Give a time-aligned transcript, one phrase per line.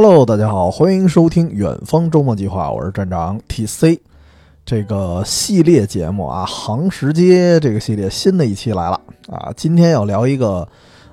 [0.00, 3.98] Hello，大家好，欢迎收听远方周末计划，我是站长 TC。
[4.64, 10.68] 这个系列节目啊，杭石街这个系列新的一期来了啊，今天要聊一个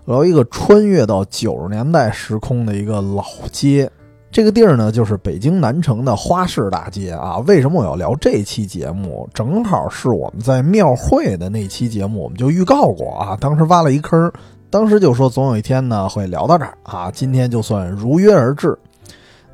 [0.06, 3.89] 聊一个穿越到九十年代时空的一个老街。
[4.29, 7.39] 这个地儿呢，就是北京南城的花市大街啊。
[7.47, 9.28] 为什么我要聊这期节目？
[9.33, 14.32] 正好是我们在庙会的那期节目，我们就预告过啊，当时挖了一坑。
[14.69, 18.78] 当时就说总有一天呢会聊到这儿啊，今天就算如约而至。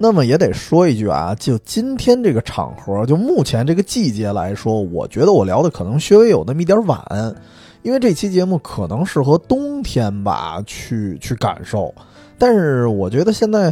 [0.04, 7.00] 那么也得说一句啊，就今天这个场合，就目前这个季节来说，我觉得我聊的可能稍微有那么一点晚，
[7.84, 11.94] 因为这期节目可能适合冬天吧去去感受。
[12.40, 13.72] 但是我觉得现在，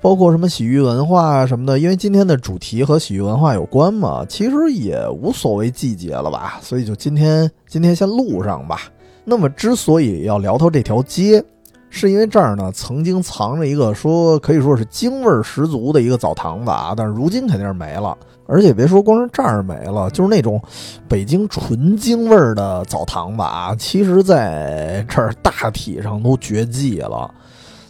[0.00, 8.80] 包括什么洗浴文化什么的，因为今天的主题和洗浴文化有关嘛，其实也无所谓季节了吧，所以就今天今天先录上吧。
[9.28, 11.44] 那么，之所以要聊到这条街，
[11.90, 18.16] 是因为这儿呢曾经藏着一个说可以说是京味儿十足的一个澡堂子啊，但是如今肯定是没了。
[18.46, 20.62] 而且别说光是这儿没了，就是那种
[21.08, 27.28] 北京纯京味儿的澡堂子啊，其实在这儿大体上都绝迹了。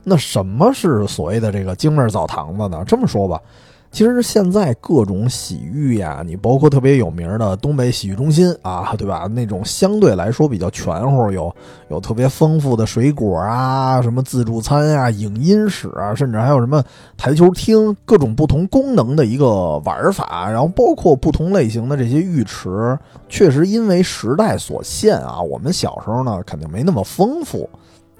[0.02, 2.82] 那什么是所谓的这个京味儿澡堂子呢？
[2.86, 3.38] 这么说吧。
[3.96, 9.26] 其实现在各种洗浴呀，你包括特别有名的东北洗浴中心啊，对吧？
[9.32, 11.50] 那种相对来说比较全乎，有
[11.88, 16.84] 有特别丰富的水果啊，什么自助餐啊、影音室啊，甚至还有什么
[17.16, 20.50] 台球厅，各种不同功能的一个玩法。
[20.50, 22.98] 然后包括不同类型的这些浴池，
[23.30, 27.66] 确实因为时代所限啊，我们小时候呢肯定没那么丰富。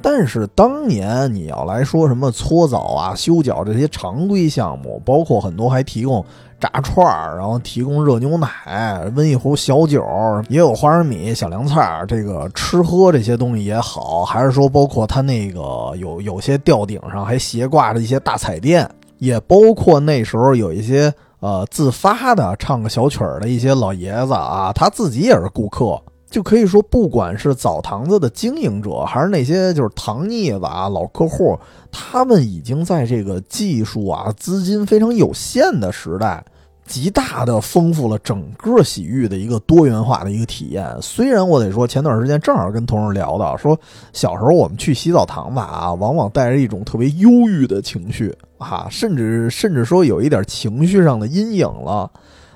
[0.02, 6.24] 但是当年你要来说什么搓澡啊、修脚这些常规项目，包括很多还提供
[6.60, 10.04] 炸串儿，然后提供热牛奶、温一壶小酒，
[10.48, 15.60] 也有花生米、小凉菜这个吃喝这些东西也好，还是说包括他那个
[15.98, 26.00] 有有些吊顶上还斜挂着一些大彩电，也包括那时候有一些呃自发的唱个小曲儿的一些老爷子啊，他自己也是顾客。
[26.28, 31.58] 就可以说，不管是澡堂子的经营者，还是那些就是糖腻子啊、老客户，
[31.90, 36.44] 他们已经在这个技术啊、资金非常有限的时代，
[36.84, 40.84] 极大的丰富了整个洗浴的一个多元化的一个体验。
[41.00, 43.78] 虽然我得说，前段时间正好跟同事聊到，说
[44.12, 52.10] 小时候我们去洗澡堂子啊，往往带着一种特别忧郁的情绪啊，甚至甚至说有一点情绪上的阴影了。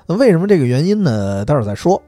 [0.07, 1.45] 那为什么这个原因呢？
[1.45, 2.01] 待会儿再说。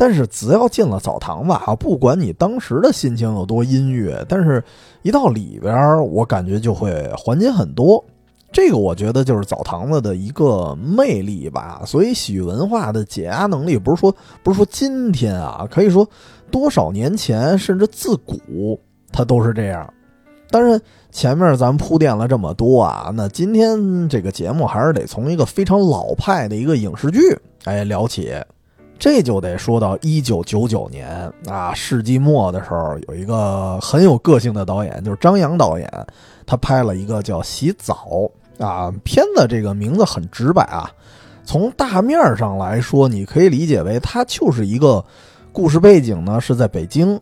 [0.00, 4.64] 但是只要进了澡堂子啊，不管你当时的心情有多阴郁，但是
[5.02, 8.02] 一到里边，我感觉就会缓解很多。
[8.50, 11.82] 这个我觉得就是澡堂子的一个魅力吧。
[11.84, 14.10] 所以洗浴文化的解压能力，不是说
[14.42, 16.08] 不是说今天啊，可以说
[16.50, 18.80] 多少年前，甚至自古
[19.12, 19.86] 它都是这样。
[20.50, 20.80] 当然，
[21.12, 27.20] 前面咱们铺垫了这么多啊，那今天这个节目还是得从一个非常老派的一个影视剧
[27.64, 28.32] 哎聊起。
[29.00, 31.08] 这就得说到一九九九年
[31.48, 35.90] 啊，世纪末的时候，有一个很有个性的导演，就是张扬导演，
[36.44, 38.06] 他拍了一个叫《洗澡》
[38.64, 40.90] 啊，片子这个名字很直白啊，
[41.44, 45.02] 从大面上来说，你可以理解为它就是一个
[45.50, 47.18] 故事背景呢是在北京，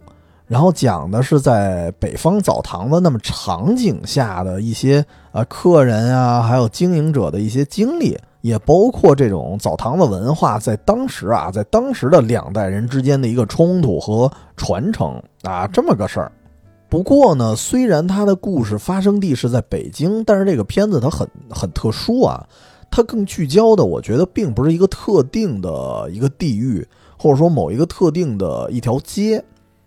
[0.48, 5.04] 然后讲的是在北方澡堂子那么场景下的一些
[5.38, 8.18] 啊客人啊，还有经营者的一些经历。
[8.40, 16.30] 也包括这种澡堂子文化在当时啊，在当时的两代人之间的一个冲突和传承啊，这么个事儿。
[16.88, 22.46] 不过呢，虽然它的故事发生地是在北京，但是这个片子它很很特殊啊，
[22.92, 26.86] 它更聚焦的，我觉得并不是一个特定的一个地域，
[27.18, 29.44] 或者说某一个特定的一条街，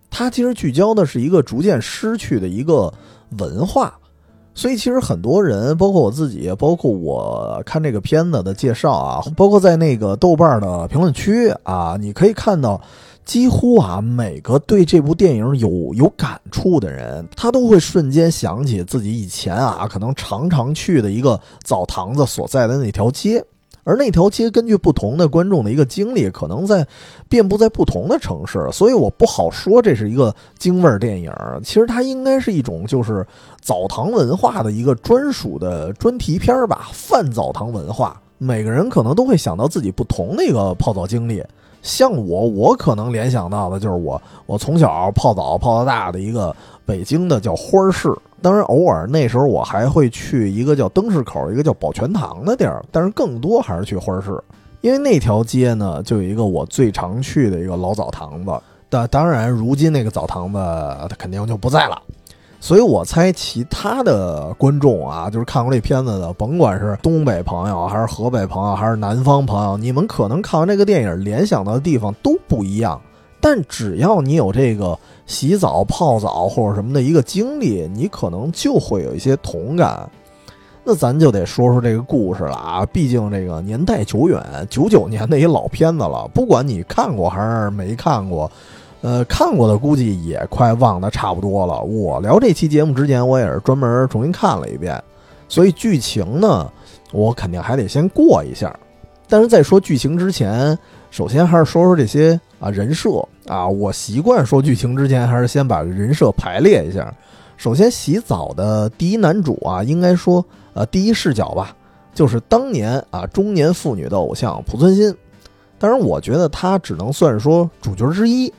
[0.09, 2.93] 它其实聚焦的是一个逐渐失去的一个
[3.39, 3.97] 文化。
[4.53, 12.79] 所以，其实很多人，包括我自己，包括我看这个片子的介绍啊，包括在那个豆瓣的评论区啊，你可以看到，
[13.23, 23.43] 几乎啊每个对这部电影有有感触的人，他都会瞬间想起自己以前啊可能常常去的一个澡堂子所在的那条街。
[23.83, 26.85] 而那条街根据不同的观众的一个经历，可能在
[27.27, 31.33] 遍布在不同的城市，所以我不好说这是一个京味儿电影。
[31.63, 33.25] 其实它应该是一种就是
[33.61, 38.21] 澡堂文化的一个专属的专题片儿吧，泛澡堂文化。
[38.37, 41.43] 每个人可能都会想到自己不同的一个泡澡经历。
[41.81, 46.55] 像我，我可能联想到的就是我我从小泡澡泡到大的一个
[46.85, 48.11] 北京的叫花市。
[48.41, 54.41] 当然，偶尔那时候我还会去一个叫灯市口、一个叫宝泉堂的地儿，但是更多还是去花市，
[54.81, 58.51] 因为那条街呢就有一个我最常去的一个老澡堂子。
[58.89, 60.57] 但当然，如今那个澡堂子
[61.07, 62.01] 它肯定就不在了。
[62.63, 73.01] 所以我猜其他的观众啊，就是看过这片子的，甭管是东北朋友，还是河北朋友，还是南方朋友，你们可能看完这个电影联想到的地方都不一样。
[73.39, 80.07] 但只要你有这个洗澡、泡澡或者什么的一个经历，你可能就会有一些同感。
[80.83, 88.49] 那咱就得说说这个故事了啊，毕竟这个年代久远，九九年的一老片子了，不管你看过还是没看过。
[89.01, 91.81] 呃，看过的估计也快忘得差不多了。
[91.81, 95.03] 我聊这期节目之前，我也是专门重新看了一遍，
[95.47, 96.71] 所以剧情呢，
[97.11, 98.73] 我肯定还得先过一下。
[99.27, 100.77] 但是在说剧情之前，
[101.09, 103.67] 首先还是说说这些啊人设啊。
[103.67, 107.11] 我习惯说剧情之前，还是先把人设排列一下。
[107.57, 111.75] 首先，洗澡的第一男主啊，应该说呃第一视角吧，
[112.13, 115.15] 就是当年啊中年妇女的偶像濮存昕。
[115.79, 118.53] 当然，我觉得他只能算是说主角之一。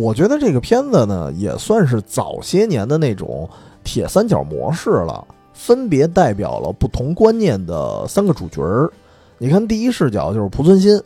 [0.00, 3.46] 我觉得这个片子呢，也算是早些年的那种
[3.84, 8.90] 铁三角模式了，分别代表了不同观念的三个主角儿。
[9.36, 10.98] 你看，第一视角就是濮存昕，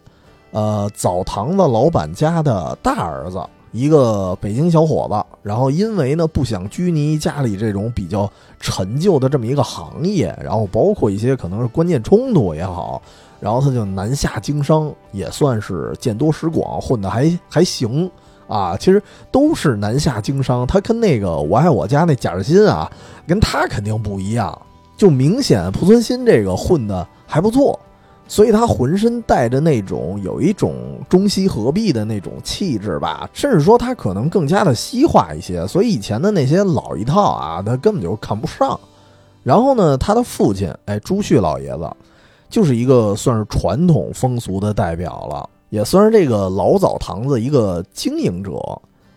[0.52, 5.36] 呃，澡堂子老板家的大儿子，一个北京小伙子。
[5.42, 8.30] 然后因为呢不想拘泥家里这种比较
[8.60, 13.02] 陈旧的这么一个行业，然后包括一些可能是观念冲突也好，
[13.40, 18.08] 然后他就南下经商，也算是见多识广，混得还还行。
[18.46, 22.90] 啊，其实都是南下经商，他跟那个我爱我家那贾志新啊，
[23.26, 24.56] 跟他肯定不一样，
[24.96, 27.78] 就明显濮存昕这个混的还不错，
[28.28, 38.78] 所以他浑身带着那种有一种中西合璧的那种气质吧，甚至说他可能更加的西化一些，所以以前的那些老一套啊，他根本就看不上。
[39.42, 41.90] 然后呢，他的父亲哎朱旭老爷子，
[42.48, 45.50] 就是一个算是传统风俗的代表了。
[45.74, 48.52] 也算是这个老澡堂子一个经营者，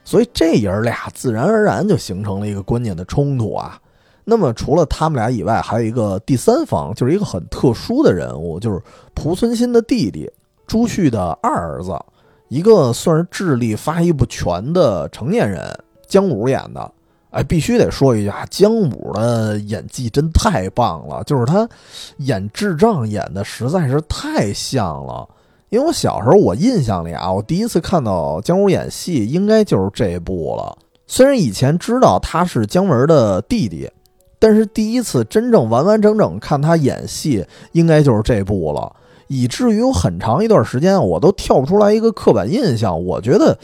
[0.04, 3.80] 所以这爷俩自然而然就形成了一个观念的冲突啊。
[4.26, 8.82] 那么除了他们俩以外，还有一个第三方，就是一个很特殊的人物，就是
[9.14, 10.28] 濮存昕的弟弟
[10.66, 11.96] 朱旭的二儿子，
[12.48, 15.62] 一个算是智力发育不全的成年人，
[16.08, 16.92] 姜武演的。
[17.30, 21.70] 哎，必须得说一句啊，姜武的演技真太棒了，就是他
[22.18, 25.30] 演智障演的实在是太像了。
[25.70, 30.78] 因为我小时候，我印象里啊，我第一次看到姜武演戏，应该就是这部了。
[31.08, 33.90] 虽然以前知道他是姜文的弟弟，
[34.40, 38.94] 但是第一次真正完完整整看他演戏，应该就是这部了。
[39.28, 43.04] 以至于有很长一段时间，我都跳不出来一个刻板印象。
[43.04, 43.58] 我觉得，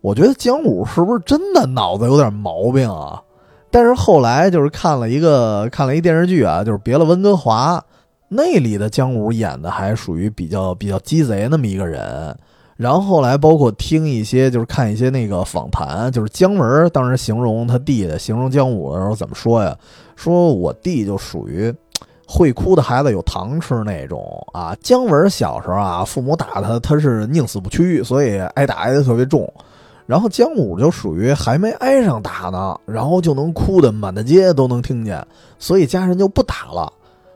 [0.00, 3.22] 我觉得姜武是不是真的脑子有点毛病啊？
[3.70, 7.78] 但是后来就是看了一个看了一电视剧啊，就是《别了，温哥华》。
[8.34, 12.36] 那里的姜武演的还属于比较比较鸡贼那么一个人，
[12.76, 19.76] 然后后来包括听一些就是看一些那个访谈，就是姜文当时形容他弟弟，形容姜武的时候怎么说呀？
[20.16, 21.72] 说我弟就属于
[22.26, 24.76] 会哭的孩子有糖吃那种啊。
[24.80, 29.48] 姜文小时候啊，父母打他，他是宁死不屈，所以挨打挨得特别重。
[30.06, 35.24] 然后姜武就属于还没挨上打呢，然后就能哭的满大街都能听见，
[35.58, 36.92] 所以家人就不打了。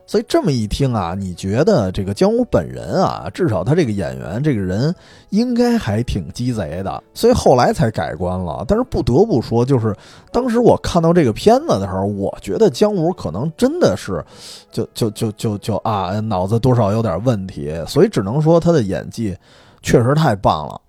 [0.09, 4.91] 所以这么一听啊，你觉得这个姜武本人啊，至少他这个演员这个人
[5.29, 8.65] 应该还挺鸡贼的，所以后来才改观了。
[8.67, 9.95] 但是不得不说，就是
[10.31, 14.25] 当时我看到这个片子的时候，我觉得姜武可能真的是，
[14.71, 17.71] 就就就就就啊，脑子多少有点问题。
[17.85, 19.37] 所以只能说他的演技
[19.83, 20.81] 确实太棒了。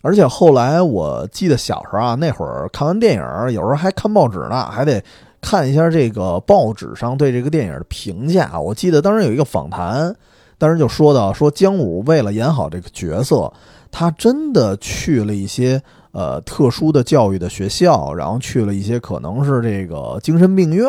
[0.00, 5.04] 而且后来我记得小时候啊，那会儿看完电影，有时候还看报纸呢，还得。
[5.42, 10.14] 看一下这个报纸上对这个电影的评价，我记得当时有一个访谈，
[10.56, 13.52] 当时就说到说姜武为了演好这个角色，
[13.90, 15.82] 他真的去了一些
[16.12, 20.88] 呃特殊的教育的学校，然后去了一些可能是这个精神病院，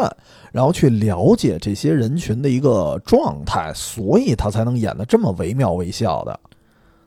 [0.52, 6.40] 然后去了解这些人群的一个状态，所以他才能演得这么惟妙惟肖的。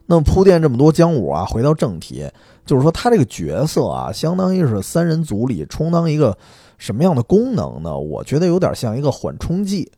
[0.04, 2.28] 那么铺垫这么多，姜武啊，回到正题，
[2.66, 6.36] 就是说他这个角色啊，相当于是三人组里充当一个。
[6.78, 7.98] 什么样的功能呢？
[7.98, 9.90] 我觉得有点像一个缓冲剂，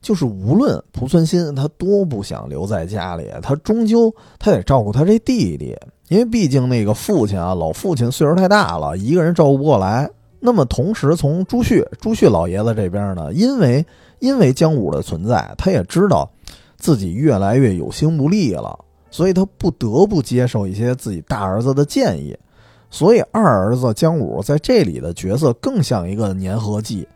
[0.00, 5.76] 就是无论濮存昕他多不想留在家里，他终究他得照顾他这弟弟，
[6.08, 10.08] 因为毕竟那个父亲啊，老父亲岁数太大了，一个人照顾不过来。
[10.40, 13.84] 那么同时，从朱旭朱旭老爷子这边呢，因为
[14.20, 16.30] 因为姜武的存在，他也知道
[16.76, 18.78] 自己越来越有心无力了，
[19.10, 22.36] 所以他不得不接受一些自己大儿子的建议。
[22.90, 27.06] 所以二儿子姜武在这里的角色更像一个粘合剂，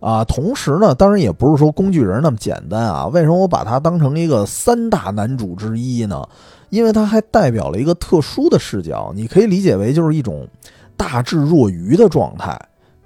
[0.00, 3.06] 啊，同时呢，当然也不是说工具人那么简单啊。
[3.06, 6.28] 为什么我把他当成一个三大男主之一呢？
[6.70, 10.48] 因为他还代表了一个特殊的视角，你可以理解为就是一种
[10.96, 12.58] 大智若愚的状态。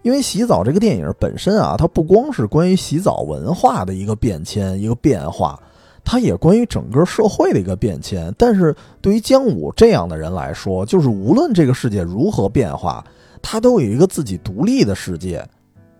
[0.02, 5.58] 因为洗澡这个电影本身啊，它不光是关于洗澡文化的一个变迁、一个变化，
[6.06, 8.32] 它也关于整个社会的一个变迁。
[8.38, 13.04] 但是对于姜武这样的人来说，就是无论这个世界如何变化，
[13.42, 15.44] 他都有一个自己独立的世界。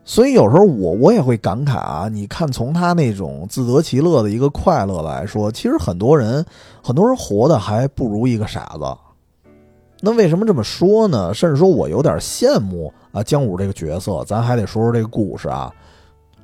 [0.05, 6.47] 所以有时候我我也会感慨啊，你看从他那种自得其乐的一个快乐来说，其实很多人
[6.81, 8.97] 很多人活的还不如一个傻子。
[10.01, 11.35] 那为什么这么说呢？
[11.35, 14.23] 甚至说我有点羡慕啊姜武这个角色。
[14.25, 15.75] 咱还得说说这个故事啊。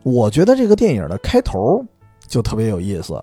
[0.02, 1.80] 我觉得这个电影的开头
[2.26, 3.22] 就特别有意思。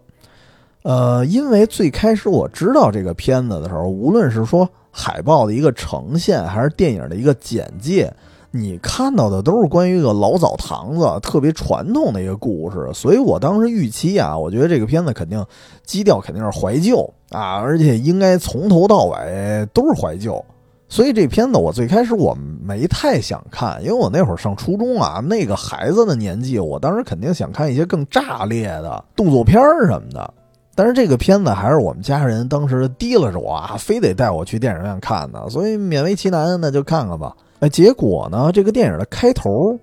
[0.89, 8.11] 呃，因为最开始我知道这个片子的时候，无论是说海报的一个呈现，还是电影的一个简介。
[8.49, 15.45] 你看到的都是关于一个老澡堂子特别传统的一个故事，所以我当时预期啊，我觉得这个片子肯定
[15.85, 20.43] 基调肯定是怀旧啊，而且应该从头到尾都是怀旧。
[20.87, 30.33] 所以这片子我最开始我没太想看，因为我那会上初中啊，那个孩子的年纪，我当时肯定想看一些更炸裂的动作片儿什么的。
[30.79, 37.35] 但是这个片子还是我们家人当时提拉着我啊，非得带我去电影院看的，所以勉为其难，那就看看吧。
[37.59, 38.49] 哎，结果呢？
[38.53, 39.77] 这个电影的开头，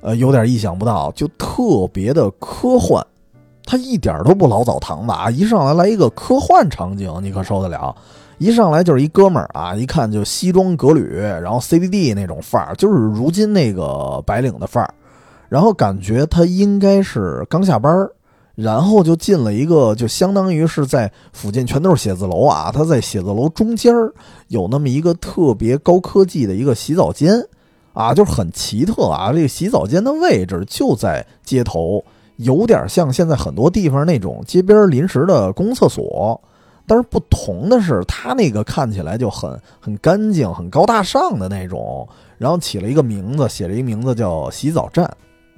[0.00, 3.00] 呃，有点意想不到，就特别的科幻，
[3.64, 5.30] 它一点都不老澡堂子啊！
[5.30, 7.94] 一上来来一个科幻场景，你可受得了？
[8.38, 14.92] 一上来就是一哥们儿啊，一看就西装革履，然后 CBD 那种范儿，就是如今那个白领的范儿，
[15.48, 18.10] 然后感觉他应该是刚下班儿。
[18.54, 22.70] 然后就进了一个，就相当于是在附近全都是写字楼啊。
[22.72, 23.92] 他在写字楼中间
[24.48, 27.44] 有那么一个特别高科技的一个洗澡间，
[27.92, 29.32] 啊，就是很奇特啊。
[29.32, 32.04] 这个洗澡间的位置就在街头，
[32.36, 36.40] 有点像现在很多地方那种街边临时的公厕所。
[36.86, 42.06] 但是不同的是，他那个看起来就很很干净、很高大上的那种。
[42.36, 45.10] 然后起了一个名字，写了一名字叫洗澡站。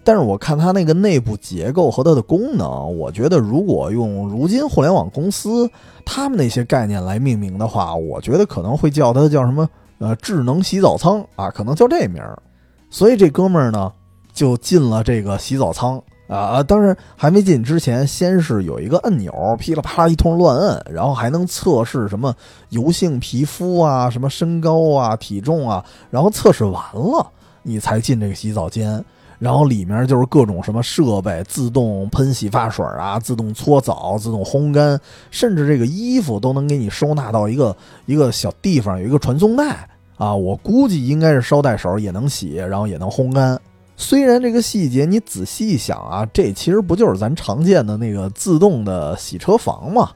[0.07, 5.69] 但是我看它那个内部结构和它的功能，我觉得如果用如今互联网公司
[6.05, 12.41] 他们那些概念来命名的话，我觉得可能会叫它叫什么呃智能洗澡舱啊，可能叫这名儿。
[12.89, 13.93] 所以这哥们儿呢
[14.33, 22.33] 就进了这个洗澡舱啊，当然还没进之前，先是有一个按钮，噼里啪啦一通乱摁，然后还能测试什么
[22.69, 27.27] 油性皮肤啊、什么身高啊、体重啊，然后测试完了
[27.65, 29.05] 你才进这个洗澡间。
[29.39, 34.99] 然后里面就是各种什么设备，自动喷洗发水啊，自动搓澡，自动烘干，
[35.31, 37.77] 甚至这个衣服都能给你收纳到一个
[38.07, 40.35] 一个小地方，有一个传送带啊。
[40.35, 43.61] 我估计应该是捎带手也能洗，然后也能烘干。
[43.97, 50.11] 虽然这个细节你仔细一想啊，这其实不就是咱常见的那个自动的洗车房吗？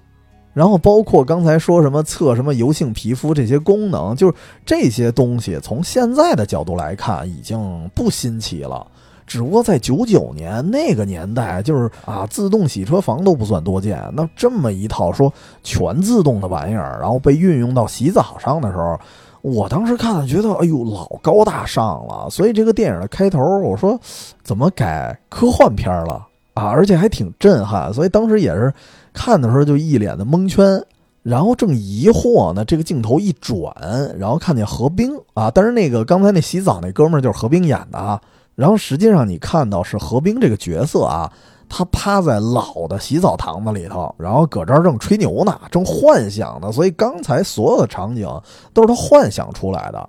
[0.53, 4.35] 然后包括刚才说什么测什么油性皮肤这些功能，就是
[4.67, 8.87] 这些东西从现在的角度来看已经不新奇了。
[9.31, 14.03] 只不过在九九年那个年代，就是啊，自动洗车房都不算多见。
[14.13, 15.33] 那这么一套说
[15.63, 18.99] 全自动的玩意儿，然后被运用到洗澡上的时候，
[19.43, 22.29] 我当时看了觉得，哎呦，老高大上了。
[22.29, 23.97] 所以这个电影的开头，我说
[24.43, 26.65] 怎么改科幻片了啊？
[26.65, 27.95] 而且还挺震撼。
[27.95, 28.75] 所以当时也是
[29.13, 30.85] 看的时候就一脸的蒙圈。
[31.23, 33.73] 然后正疑惑呢，这个镜头一转，
[34.19, 38.21] 然后看见何冰啊，但是那个刚才那洗澡那哥们儿就是何冰演的啊。
[38.61, 41.33] 然后实际上你看到是何冰这个角色啊，
[41.67, 46.71] 他趴在老的洗澡堂子里头，然后搁这儿正吹牛呢，正幻想呢。
[46.71, 48.29] 所以刚才所有的场景
[48.75, 50.07] 都是他幻想出来的。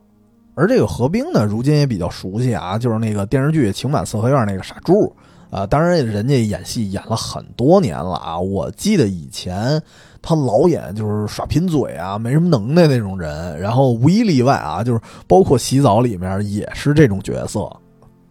[0.53, 5.15] 而这个何冰呢，如今也比较熟悉啊，就是那个电视剧《情满四合院》那个傻柱
[5.49, 5.65] 啊。
[5.65, 8.37] 当然人家演戏演了很多年了啊。
[8.37, 9.81] 我记得以前
[10.21, 13.57] 他老演就是耍贫嘴啊，没什么能耐那种人。
[13.57, 17.71] 然后无一例外啊，就是包括洗澡里面也是这种角色。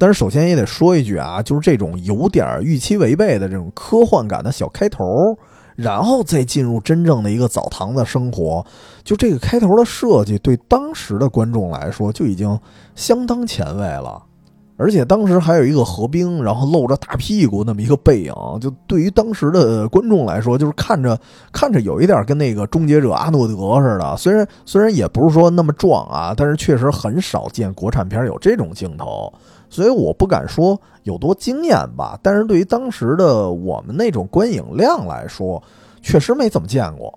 [0.00, 5.04] 但是首先也得说一句啊，就是这种有点预期违背的这种科幻感的小开头，
[5.76, 8.64] 然后再进入真正的一个澡堂的生活，
[9.04, 12.58] 就这个开头的设计对当时的观众来说就已经
[12.94, 14.22] 相当前卫了。
[14.78, 21.20] 而且当时还有一个何冰，然后露着大屁股那么一个背影，就对于当时的观众来说，就是看着
[21.52, 24.16] 看着有一点跟那个终结者阿诺德似的。
[24.16, 29.30] 虽然虽然也不是说那么壮啊，但是确实很少见国产片有这种镜头。
[29.70, 35.62] 所以我不敢说有多惊艳吧，但是对于当时的我们那种观影量来说，
[36.02, 37.16] 确实没怎么见过。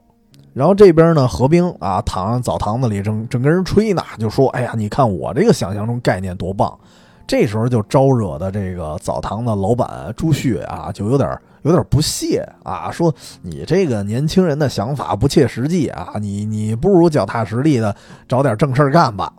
[0.53, 6.77] 然后这边呢，何冰啊躺在澡堂子里，正 正跟人吹呢，就说：“哎呀，你看我这个想象中概念多棒。”
[7.25, 17.95] 这时候就招惹的这个澡堂的老板朱旭啊，就有点有点不屑啊，说：“你这个年轻人的想法不切实际啊，你你不如脚踏实地的
[18.27, 19.33] 找点正事干吧。”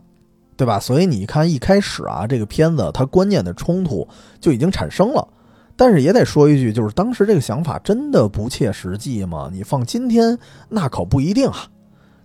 [0.57, 0.79] 对吧？
[0.79, 4.07] 所以你看一开始啊，这个片子它观念的冲突
[4.39, 5.27] 就已经产生了。
[5.77, 9.49] 但是也得说一句，就是当时这个想法真的不切实际吗？
[9.51, 10.37] 你放今天
[10.69, 11.67] 那可不一定啊。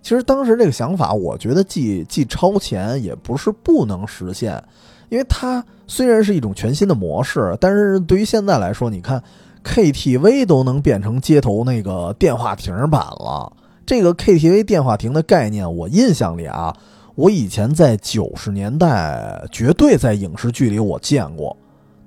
[0.01, 4.63] 其实当时这个想法，我觉得既既超前，也不是不能实现，
[5.09, 9.21] 因为它虽然是一种全新的模式，但是对于现在来说，你看
[9.65, 13.51] KTV 都能变成街头那个电话亭版了。
[13.85, 16.73] 这个 KTV 电话亭的概念，我印象里啊，
[17.15, 21.55] 我以前在九十年代绝对在影视剧里我见过。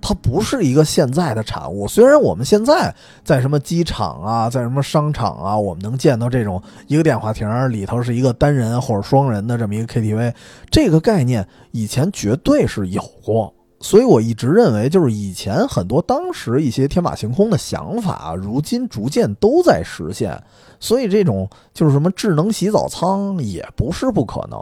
[0.06, 1.88] 它不是一个现在的产物。
[1.88, 2.94] 虽然我们现在
[3.24, 10.34] 在什么机场啊，在什么商场啊，我们能见到这种一个电话亭里头是一个单人或者双人的这么一个 KTV，
[10.70, 13.54] 这个概念以前绝对是有过。
[13.80, 20.38] 所以我一直认为，就是以前很多当时一些天马行空的想法，如今逐渐都在实现。
[20.78, 24.58] 所以这种就是什么智能洗澡舱也不是不可能。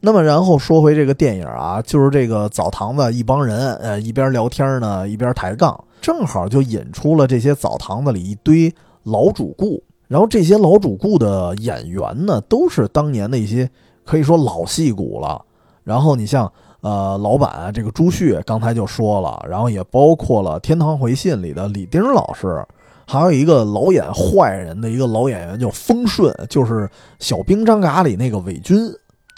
[0.00, 8.72] 那么，然后说回这个电影啊，就是这个澡堂子一帮人，呃，一边聊天呢，一边抬杠，正好就引出了这些澡堂子里一堆
[9.04, 9.82] 老主顾。
[10.06, 13.68] 然后这些老主顾的演员呢，都是当年的一些
[14.04, 15.42] 可以说老戏骨了。
[15.82, 22.64] 然后你像呃，老板这个朱旭刚才就说了，然后也包括了《天堂回信》里的李丁老师，
[23.06, 26.84] 还有一个老演坏人的一个老演员叫丰顺，就是
[27.18, 28.76] 《小兵张嘎》里那个伪军。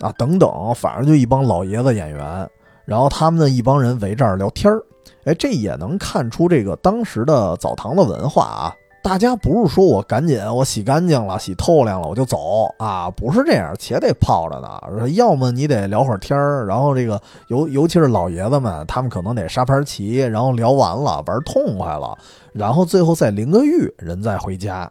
[0.01, 2.49] 啊，等等，反正就一帮老爷子演员，
[2.85, 4.83] 然后他们的一帮人围这儿聊天儿，
[5.25, 8.75] 哎，这也能看出这个当时的澡堂的文化啊。
[9.01, 15.09] 大家不是说我赶紧我洗干净了、洗透亮了我就走啊，不是这样，且得泡着呢。
[15.11, 22.19] 要么你得聊会儿天儿，然后这个尤尤其是老爷子们，他们可能得沙盘棋，然后聊完了玩痛快了，
[22.53, 24.91] 然后最后再淋个浴，人再回家。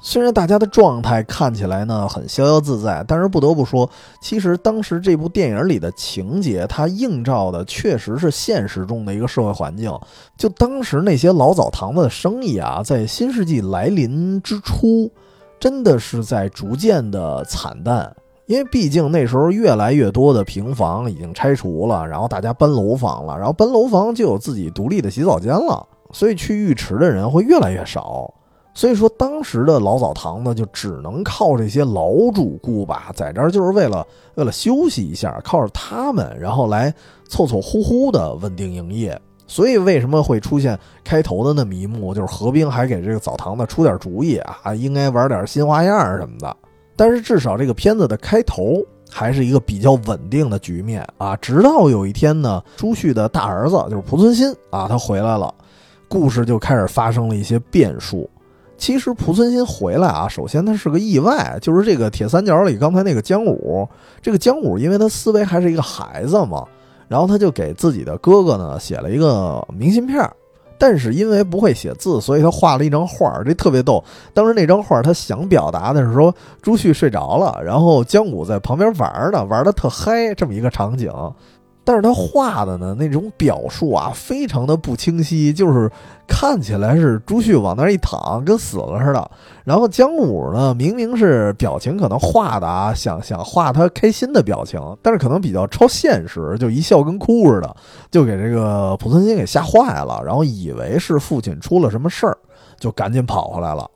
[0.00, 3.88] 虽然大家的状态看起来呢很逍遥自在，但是不得不说，
[4.20, 9.92] 其实当时这部电影里的情节，它映照的确实是现实中的一个社会环境。
[10.36, 15.10] 就当时那些老澡堂子的生意啊，在新世纪来临之初，
[15.58, 18.14] 真的是在逐渐的惨淡。
[18.46, 28.32] 因为毕竟那时候越来越多的平房已经拆除了，然后大家搬楼房了，然后搬楼房就有自己独立的洗澡间了，所以去浴池的人会越来越少。
[28.78, 36.94] 所以说，当时的老澡堂呢，就只能靠这些老主顾吧，在这儿就是为了为了休息一下，靠着他们，然后来
[37.28, 39.20] 凑凑呼呼的稳定营业。
[39.48, 46.56] 所以为什么会出现开头的那么一幕，就是何冰还给这个澡堂子出点主意啊，应该玩点新花样什么的。
[46.94, 55.52] 但是至少这个片子的开头还是一个比较稳定的局面啊，直到有一天呢，朱旭的大儿子就是濮存昕啊，他回来了，
[56.06, 58.30] 故事就开始发生了一些变数。
[58.78, 63.86] 其实濮存昕回来啊，首先他是个意外，就是这个铁三角里刚才那个姜武，
[64.22, 66.64] 这个姜武因为他思维还是一个孩子嘛，
[67.08, 70.24] 然后他就给自己的哥哥呢写了一个明信片，
[70.78, 74.02] 但是因为不会写字，所以他画了一张画，这特别逗。
[74.32, 81.12] 当时那张画他想表达的是说朱旭睡着了，然后姜武在旁边玩呢，玩的特嗨，这么一个场景。
[81.88, 85.90] 但是他画的呢，那种表述啊，非常的不清晰，就是
[86.26, 89.30] 看起来是朱旭往那儿一躺，跟死了似的。
[89.64, 97.76] 然后姜武呢，明明是表情可能画的啊，想想画他开心的表情，但是可能比较超现实，就一笑跟哭似的，
[98.10, 102.36] 就给这个濮存昕给吓坏了，然后以为是父亲出了什么事儿，
[102.78, 103.90] 就赶紧跑回来了，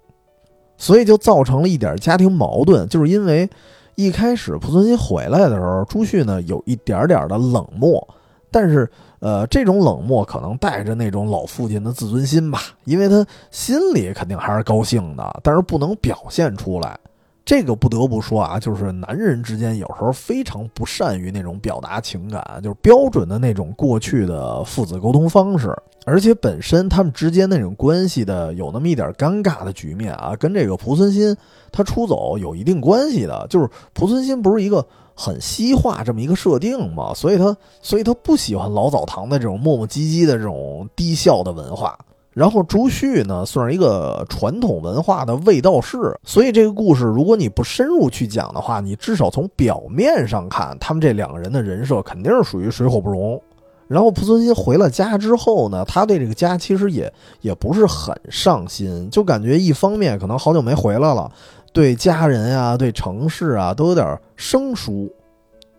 [0.79, 3.47] 所以就造成了一点家庭矛盾，就是因为。
[3.95, 8.07] 一开始濮存昕回来的时候，朱旭呢有一点点的冷漠，
[8.51, 16.99] 但是呃，这种冷漠可能带着那种老父亲的自尊心吧，因为他心里肯定还是高兴的，但是不能表现出来。
[17.45, 25.77] 这个不得不说啊，就是男人之间有时候非常不善于那种表达情感，就是标准的那种过去的父子沟通方式，
[26.07, 31.37] 而且本身他们之间那种关系的有那么一点尴尬的局面啊，跟这个濮存昕
[31.73, 33.45] 他出走有一定关系的。
[33.51, 41.99] 就是濮存昕不是一个很西化这么一个设定嘛，所以他所以他不喜欢老澡堂的这种磨磨唧唧的这种低效的文化。
[42.35, 53.38] 然后朱旭呢，算是一个传统文化的卫道士，所以这个故事如果你不深入去讲的话，你至少从表面上看，他们这两个人的人设肯定是属于水火不容。
[53.87, 61.31] 然后濮存昕回了家之后呢，他对这个家其实也也不是很上心，就感觉一方面可能好久没回来了，
[61.71, 65.12] 对家人啊、对城市啊都有点生疏，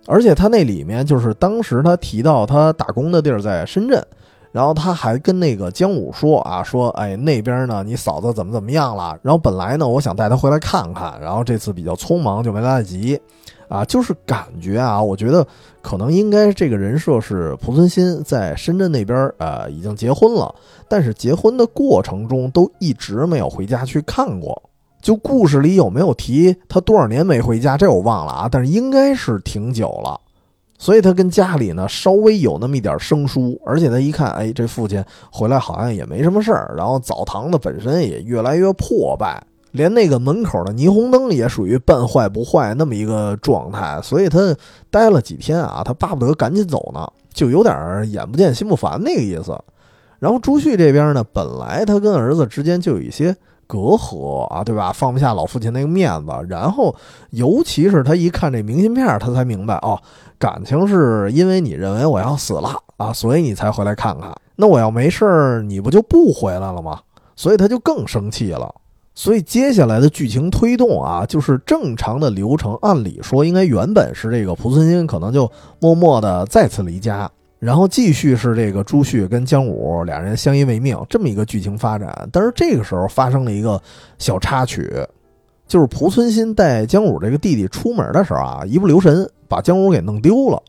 [0.06, 4.06] 而且他那里面就是当时他提到他打工的地儿在深圳。
[4.54, 9.18] 然后他还跟那个姜武说啊，说哎那边呢，你嫂子怎么怎么样了？
[9.22, 13.20] 然后本来呢，我想带她回来看看，然后这次比较匆忙就没来得及。
[13.68, 15.48] 啊，就是感觉啊，我觉得
[15.82, 20.54] 可能应该这个人设是濮存昕在深圳那边呃已经结婚了，
[20.88, 24.62] 但是结婚的过程中都一直没有回家去看过。
[25.02, 30.20] 就故事里有没有提他多少年没回家，这我忘了啊，但是应该是挺久了。
[30.84, 39.42] 所以他跟家里呢稍微有那么一点生疏，而且他一看，哎，这父亲回来好像也没什么事儿，然后澡堂子本身也越来越破败。
[39.72, 44.54] 连那个门口的霓虹灯也属于半坏不坏那么一个状态，所以他
[44.92, 47.74] 待了几天啊，他巴不得赶紧走呢，就有点
[48.12, 49.58] 眼不见心不烦那个意思。
[50.20, 53.34] 然后朱旭这边呢，本来他跟儿子之间就有一些
[53.66, 54.92] 隔阂啊，对吧？
[54.92, 56.32] 放不下老父亲那个面子。
[56.50, 56.94] 然后
[57.30, 60.00] 尤其是他一看这明信片，他才明白哦，
[60.44, 64.30] 感情是因为你认为我要死了啊，所以你才回来看看。
[64.58, 67.00] 那我要没事儿，你不就不回来了吗？
[67.34, 68.76] 所以他就更生气了。
[69.16, 72.78] 所以接下来的剧情推动啊，就是正常的流程。
[72.82, 82.28] 按理说，应该原本是这个濮存昕可能就默默的再次离家，然后继续是这个朱旭跟姜武俩人相依为命这么一个剧情发展。
[82.34, 83.82] 但是这个时候发生了一个
[84.20, 84.92] 小插曲，
[85.68, 90.62] 就是濮存昕带姜武这个弟弟出门的时候啊，一不留神把姜武给弄丢了。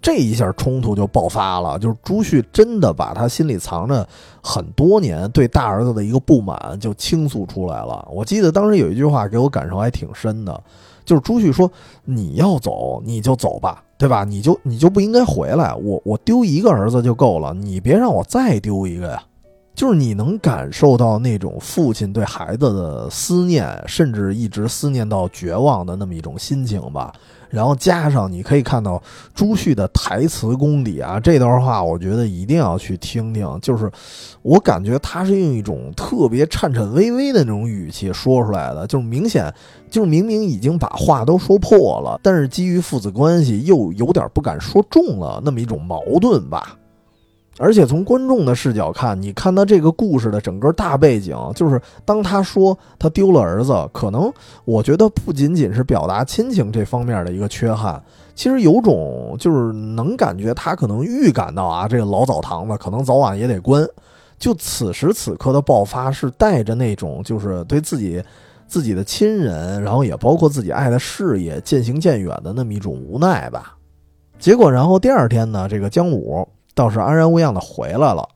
[0.00, 4.06] 这一下冲突就爆发了，就是朱旭真的把他心里藏着
[4.40, 8.06] 很多年对大儿子的一个不满就倾诉出来了。
[8.12, 10.62] 我记得当时有一句话给我感受还挺深的，
[11.04, 11.68] 就是朱旭说
[12.04, 14.22] ：“你要走你就走吧，对吧？
[14.22, 15.74] 你就你就不应该回来。
[15.74, 19.20] 我我丢一个儿子就够了，你别让我再丢一个呀。”
[19.76, 27.12] 就是你能感受到那种父亲对孩子的思念，甚至一直思念到绝望的那么一种心情吧。
[27.50, 29.00] 然后加上你可以看到
[29.32, 33.46] 朱旭的台词功底啊，这段话我觉得一定要去听听。
[33.60, 33.90] 就是
[34.42, 39.52] 我感觉他是用一种特别颤颤巍巍的那种语气说出来的，就是明显
[39.90, 46.76] 就是明明已经把话都说破了，但是基于父子关系又有点不敢说重了，那么一种矛盾吧。
[47.58, 54.30] 而且从观众的视角看，你看到这个故事的整个大背景，就是当他说他丢了儿子，可能
[54.66, 58.02] 我觉得不仅仅是表达亲情这方面的一个缺憾，
[58.34, 63.88] 其实有种就是能感觉他可能预感到啊，这个老澡堂子可能早晚也得关。
[64.38, 68.22] 就此时此刻的爆发，是带着那种就是对自己
[68.68, 73.78] 自己的亲人，然后也包括自己爱的事业渐行渐远的那么一种无奈吧。
[74.38, 76.46] 结果，然后第二天呢，这个姜武。
[76.76, 78.28] 倒是安然无恙的回来了。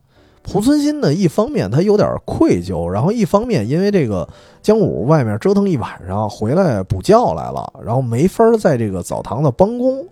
[0.43, 4.27] 濮存昕呢，一方面他有点愧疚，然后一方面因为这个
[4.63, 10.03] 姜武外面折腾一晚上，回来补觉来了，然后没法在这个澡堂子帮工，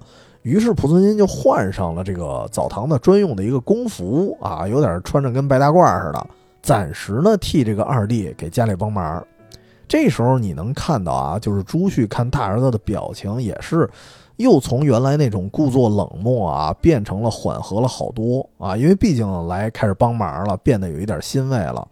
[0.42, 6.26] 于是濮存昕就换上了这个澡堂子专用的一个工服啊，有点穿着跟白大褂似的，
[6.62, 9.26] 暂时呢替这个二弟给家里帮忙。
[9.88, 13.88] 这时候你能看到啊，就是朱旭看大儿子的表情也是。
[14.38, 21.86] 又从原来那种故作冷漠啊，变成了缓和了好多啊，因为毕竟来开始帮忙了，变得有一点欣慰了。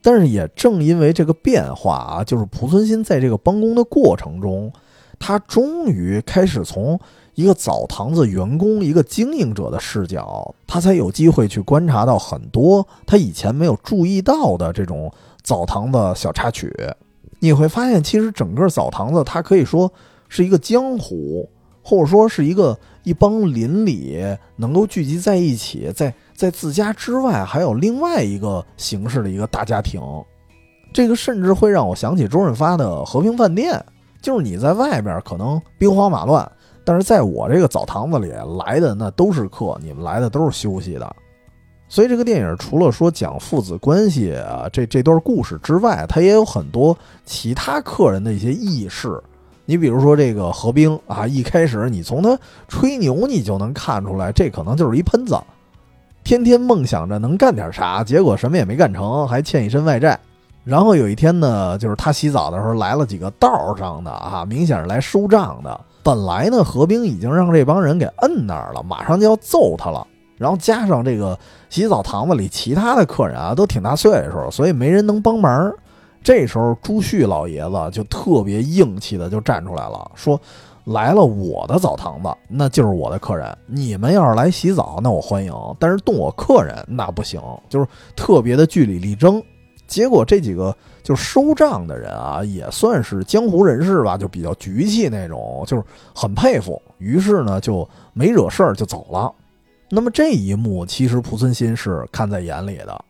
[0.00, 4.72] 但是也正因为这个变化啊，就是濮存昕在这个帮工的过程中，
[5.18, 6.98] 他终于开始从
[7.34, 16.72] 一个澡堂子员工、一个经营者的视角，他才有机会去观察到很多他以前没有注意到的这种澡堂的小插曲。
[17.40, 19.92] 你会发现，其实整个澡堂子它可以说
[20.28, 21.48] 是一个江湖。
[21.82, 24.22] 或者说是一个一帮邻里
[24.56, 30.00] 能够聚集在一起，在在自家之外还有另外一个形式的一个大家庭，
[30.92, 33.82] 这个甚至会让我想起周润发的和平饭店，
[34.20, 36.50] 就是你在外边可能兵荒马乱，
[36.84, 41.16] 但是在我这个澡堂子里来的那都是客，你们来的都是休息的，
[41.88, 49.20] 所以这个电影除了说讲父子关系啊这这段故事之外，它也有很多其他客人的一些轶事。
[49.70, 55.38] 你比如说这个何冰啊，一开始你从他吹牛，你就能看出来，这可能就是一喷子，
[56.24, 60.18] 天天梦想着能干点啥，结果什么也没干成，还欠一身外债。
[60.64, 65.80] 然后有一天呢，就是他洗澡的时候来了几个道上的啊，明显是来收账的。
[66.02, 70.04] 本来呢，何冰已经让这帮人给摁那儿了，马上就要揍他了。
[70.36, 75.72] 然后加上这个洗澡堂子里其他的客人啊，都挺大岁数，所以没人能帮忙。
[76.22, 80.38] 这时候，朱旭老爷子就特别硬气的就站出来了，说
[80.84, 83.56] ：“来了我的澡堂子，那就是我的客人。
[83.66, 89.42] 你们要是来洗澡，那我欢迎；但是动我客人，那不行。”就是特别的据理力争。
[89.86, 95.82] 结果这几个就收账的人啊，也算是江湖人士吧，就比较局气那种，就是
[96.14, 96.80] 很佩服。
[96.98, 99.32] 于是呢，就没惹事儿就走了。
[99.88, 103.04] 那么这一幕，其实濮存昕是看在眼里的。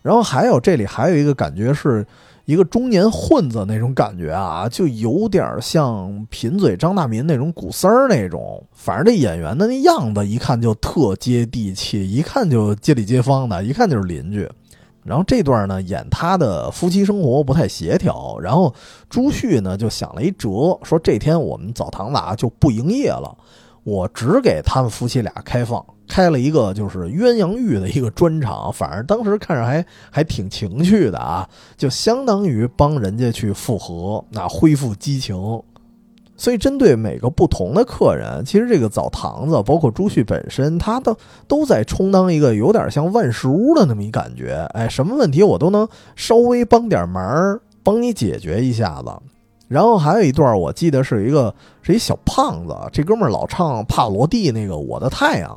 [0.00, 2.06] 然后还有这里还有一个感觉是。
[2.48, 8.64] 一个中年混子那种感觉啊，就有点像贫嘴张大民那种古三儿那种。
[8.72, 14.48] 反正这演员的那样子，一看就特接地气，一看就街里街坊的，一看就是邻居。
[15.04, 18.38] 然后这段呢，演他的夫妻生活不太协调。
[18.40, 18.74] 然后
[19.10, 20.48] 朱旭呢就想了一辙，
[20.82, 23.36] 说这天我们澡堂子啊就不营业了，
[23.88, 28.70] 我只给他们夫妻俩开放，开了一个就是鸳鸯浴的一个专场。
[28.70, 35.34] 反正当时看着还还挺情趣的啊，就相当于帮人家去复合，那恢复激情。
[36.36, 41.16] 所以，针对每个不同的客人，其实这个澡堂子，包括朱旭本身，他都
[41.48, 44.68] 都在充当一个有点像万事屋的那么一感觉。
[44.72, 49.10] 哎，什么问题我都能稍微帮点忙，帮你解决一下子。
[49.68, 55.50] 然后还有一段，我记得是一个是一小胖子，这哥们儿老唱帕罗蒂那个《我的太阳》，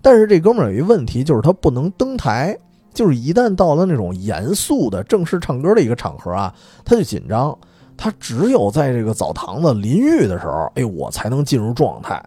[0.00, 2.56] 但是这哥们儿有一问题，就是他不能登台，
[2.92, 7.58] 就是一旦到了那种严肃的正式唱歌的一个场合啊，他就紧张。
[7.96, 12.20] 他只有在这个澡堂子淋浴的时候，哎，我才能进入状态。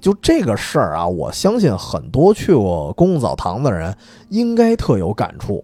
[0.00, 3.94] 就这个事儿啊，我相信很多去过公共澡堂子的人
[4.30, 5.62] 应该特有感触，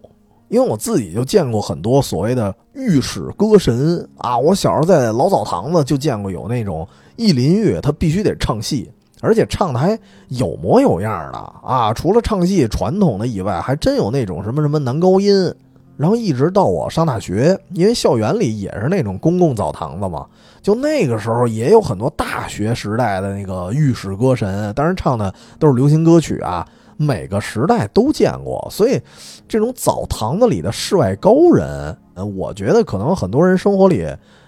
[0.49, 4.37] 因为我自己就见过很多所谓的浴室歌神啊。
[4.37, 11.93] 我小时候在老澡堂子就见过有那种一淋浴他必须得唱戏，而且唱的还有模有样的啊。
[11.93, 15.53] 除了唱戏传统的以外，还真有那种什么什么男高音。
[15.97, 20.25] 然后一直到我上大学，因为校园里也是那种公共澡堂子嘛，
[20.61, 26.65] 就那个时候也有很多大学时代的那个浴室歌神，当然唱的都是流行歌曲啊，
[27.01, 28.67] 每个时代都见过。
[28.69, 28.99] 所以，
[29.47, 34.05] 这种澡堂子里的世外高人，呃，我觉得可能很多人生活里，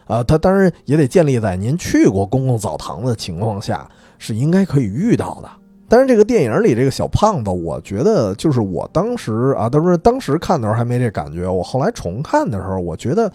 [0.07, 5.49] 呃，他当然也得建立在您去过公共澡堂子的情况下，是应该可以遇到的。
[5.87, 11.47] 但是这个电影里这个小胖子，我觉得就是我当时啊，都是当时看的时候还没这感觉。
[11.47, 13.31] 我后来重看的时候，我觉得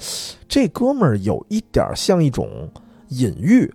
[0.46, 2.48] 这哥们儿有一点像一种
[3.08, 3.70] 隐喻，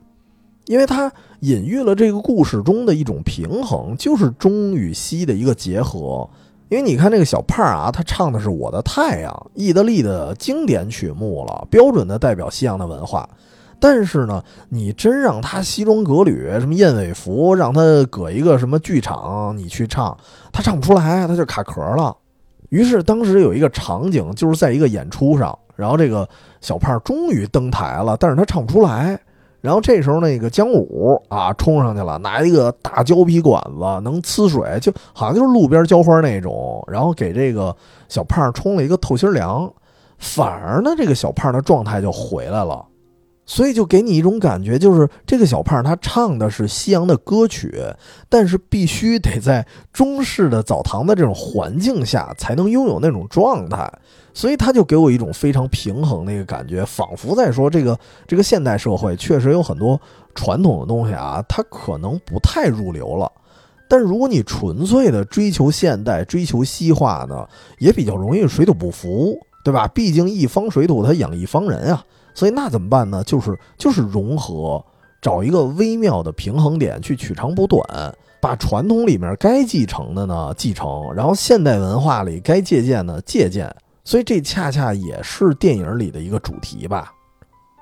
[0.65, 6.27] 因为他隐喻了这个故事中的一种平衡，就是中与西的一个结合。
[6.69, 13.27] 因为你看这个小胖啊，他唱的是《我的太阳》，意大利的经典曲目了，标准的代表西洋的文化。
[13.77, 20.15] 但是呢，你真让他西装革履，什么燕尾服，让他搁一个什么剧场，你去唱，
[20.54, 22.15] 他唱不出来，他就卡壳了。
[22.69, 26.30] 于是当时有一个场景，就是在一个演出上，然后这个
[26.62, 29.19] 小胖终于登台了，但是他唱不出来。
[29.62, 37.76] 然后这时候那个姜武啊冲上去了，拿一个大胶皮管子，能呲水，就好像就是路边浇花那种，然后给这个
[38.10, 39.71] 小胖冲了一个透心凉，
[40.17, 42.84] 反而呢，这个小胖的状态就回来了。
[43.45, 47.73] 所以就给你一种感觉，就是这个小胖他唱的是西洋的歌曲，
[48.30, 53.91] 但是必须得在中式的澡堂的这种环境下才能拥有那种状态，
[54.34, 59.99] 所以他就给我一种非常平衡的一个感觉，仿佛在说这个这个现代社会确实有很多
[60.34, 63.30] 传统的东西啊，它可能不太入流了，
[63.89, 67.45] 但如果你纯粹的追求现代、追求西化呢，
[67.80, 69.89] 也比较容易水土不服，对吧？
[69.89, 72.06] 毕竟一方水土它养一方人啊。
[72.34, 73.24] 所以那怎么办呢？
[73.24, 74.84] 就是就是融合，
[75.22, 77.82] 找一个微妙的平衡点去取长补短，
[78.41, 83.74] 把传统里面该继承的呢继承，然后现代文化里该借鉴的借鉴。
[84.04, 87.13] 所以这恰恰也是电影里的一个主题吧。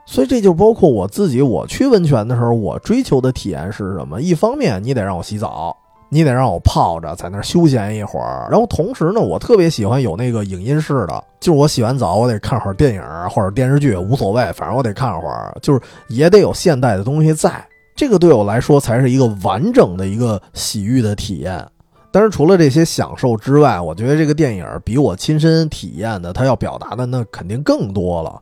[0.05, 4.21] 所以这就包括我自己，我去温泉的时候，我追求的体验是什么？
[4.21, 5.77] 一方面你得让我洗澡。
[6.09, 17.63] 你得让我泡着在那儿休闲一会儿，然后同时呢，我特别喜欢有那个影音室的，就是我洗完澡我得看会儿电影或者电视剧，无所谓，反正我得看会儿，就是也得有现代的东西在，
[17.95, 21.65] 这个对我来说才是一个完整的一个洗浴的体验。
[22.11, 28.41] 但是除了这些享受之外，我觉得这个电影比我亲身体验的，它要表达的那肯定更多了。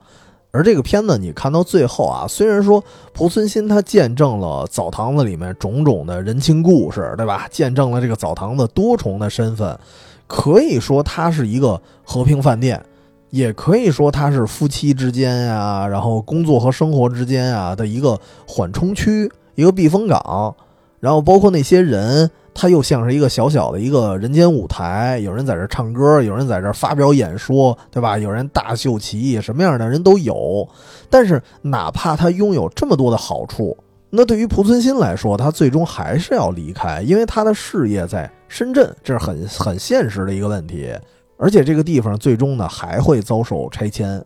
[0.57, 7.47] 而这个片子你看到最后啊，虽然说濮存昕他见证了澡堂子里面种种的人情故事，对吧？
[7.51, 9.77] 见证了这个澡堂子多重的身份，
[10.25, 12.83] 可以说它是一个和平饭店，
[13.29, 20.55] 也可以说它是夫妻之间呀，然后工作和生活之间啊的一个缓冲区，一个避风港，
[20.99, 22.31] 然后包括那些人。
[22.59, 28.17] 它又像是一个小小的一个人间舞台，有人在这唱歌，有人在这发表演说，对吧？
[28.17, 30.67] 有人大秀其艺，什么样的人都有。
[31.07, 33.77] 但是，哪怕他拥有这么多的好处，
[34.09, 40.91] 那对于濮存昕来说，他最终还是要离开，因为他的事业在深圳，这是很很现实的一个问题。
[41.37, 44.19] 而且，这个地方最终呢还会遭受拆迁。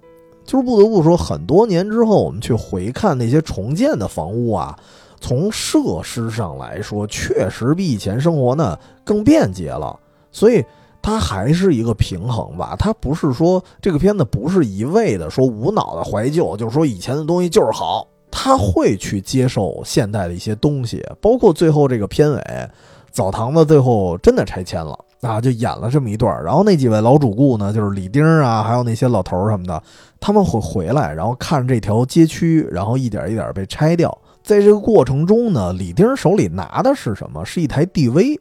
[0.46, 4.74] 就是不得不说，很多年之后，我们去回看那些重建的房屋啊。
[5.22, 9.98] 从设施上来说，确实比以前生活呢更便捷了。
[10.32, 10.62] 所以，
[11.02, 12.76] 它还是一个平衡吧。
[12.78, 18.06] 它不是说这个片子不是一味的说无脑的怀旧，就是说以前的东西就是好。
[18.34, 22.70] 他会去接受现代的一些东西，包括最后这个片尾，
[23.12, 26.42] 澡堂子最后真的拆迁了啊，就演了这么一段。
[26.42, 29.84] 然后那几位老主顾呢，就是李丁啊，还有那些老头什么的，
[30.22, 34.18] 他们会回来，然后看这条街区，然后一点一点被拆掉。
[34.44, 37.46] 在这个过程中呢，李丁手里拿的是什么？
[37.46, 38.40] 是一台 DV，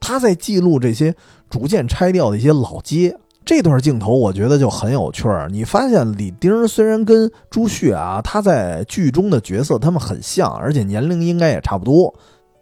[0.00, 1.14] 他在记录这些
[1.50, 3.16] 逐渐拆掉的一些老街。
[3.44, 5.48] 这段镜头我觉得就很有趣儿。
[5.50, 12.14] 你发现李丁虽然跟朱旭啊，他在剧中的角色他们很像，而且年龄应该也差不多，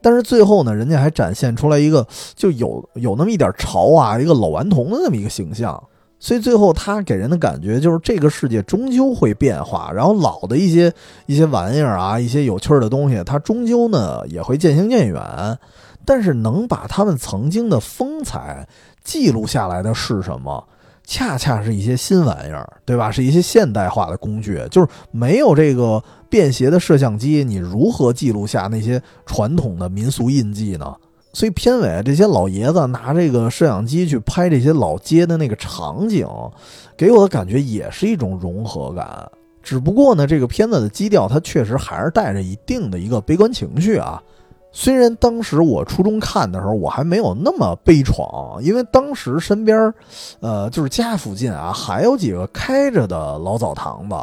[0.02, 5.80] 但是最后呢，人家还展现出来一个就有有那么一点潮啊，一个老顽童的那么一个形象。
[6.24, 10.92] 所以最后他给人的感觉就是这个世界终究会变化，然后老的一些
[11.26, 15.20] 一些玩意儿啊，一些有趣的东西，它终究呢也会渐行渐远。
[16.04, 18.68] 但是能把他们曾经的风采
[19.02, 20.64] 记录下来的是什么？
[21.04, 23.10] 恰恰是一些新玩意儿，对吧？
[23.10, 30.94] 是一些现代化的工具，就是没有这个便携的摄像机，你如何记录下那些传统的民俗印记呢？
[31.32, 36.26] 所以片尾这些老爷子拿这个摄像机去拍这些老街的那个场景，
[36.96, 39.26] 给我的感觉也是一种融合感。
[39.62, 44.22] 只不过呢，这个片子的基调它确实还是带着一定的一个悲观情绪啊。
[44.74, 49.92] 虽然当时我初中看的时候，我还没有那么悲怆，因为当时身边，
[50.40, 54.16] 呃，就是家附近啊，还有几个开着的老澡堂子，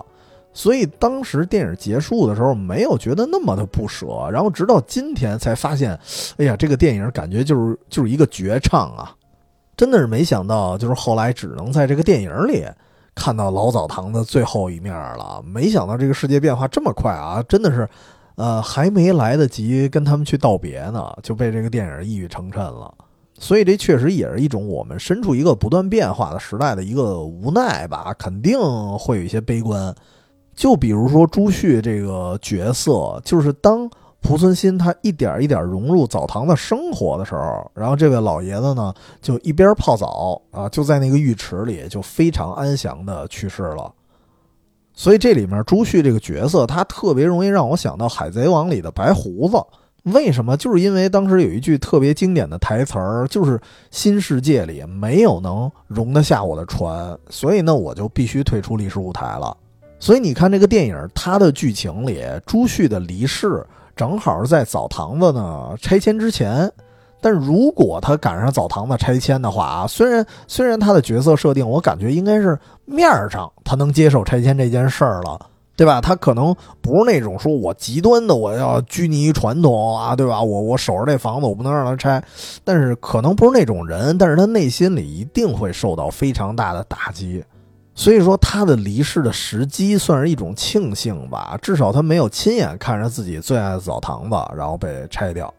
[0.60, 4.30] 所以当时电影结束的时候，没有觉得那么的不舍。
[4.30, 5.98] 然后直到今天才发现，
[6.36, 9.16] 哎呀，这个电影感觉就是就是一个绝唱啊！
[9.78, 12.66] 真的是没想到，就是后来只能在这个电影里
[13.16, 15.42] 看到老澡堂的最后一面了。
[15.46, 17.42] 没想到这个世界变化这么快啊！
[17.48, 17.88] 真的是。
[18.36, 22.94] 呃，还没来得及跟他们去道别呢，就被这个电影一语成谶了。
[23.38, 28.60] 所以这确实也是一种我们身处一个不断变化的时代的一个无奈吧，肯定
[28.98, 29.96] 会有一些悲观。
[30.60, 33.90] 就比如说朱旭这个角色，就是当
[34.22, 43.90] 濮存昕他一点一点融入澡堂的生活的时候，然后这位老爷子呢，就一边泡澡啊，就在那个浴池里，就非常安详的去世了。
[44.94, 49.56] 所以这里面朱旭这个角色，他特别容易让我想到《海贼王》里的白胡子。
[50.14, 50.58] 为什么？
[50.58, 53.58] 就是因为当时有一句特别经典的台词儿，就是
[53.92, 59.56] “新世界里没有能容得下我的船”，所以呢，我就必须退出历史舞台了。
[60.00, 66.72] 所以你看这个电影，它的剧情里，朱旭的离世正好是在澡堂子呢拆迁之前。
[67.22, 75.38] 但如果他赶上澡堂子拆迁的话啊，虽然虽然他的角色设定，我感觉应该是面上他能接受拆迁这件事儿了，
[75.76, 76.00] 对吧？
[76.00, 80.42] 他可能不是那种说我极端的我要拘泥于传统啊，对吧？
[80.42, 82.24] 我我守着这房子，我不能让他拆。
[82.64, 87.44] 但是可能不是那种人，但是他内心里一定会受到非常大的打击。
[88.00, 95.54] 所以说他的离世的时机算是一种庆幸吧，至少他没有亲眼看着自己最爱的澡堂子然后被拆掉。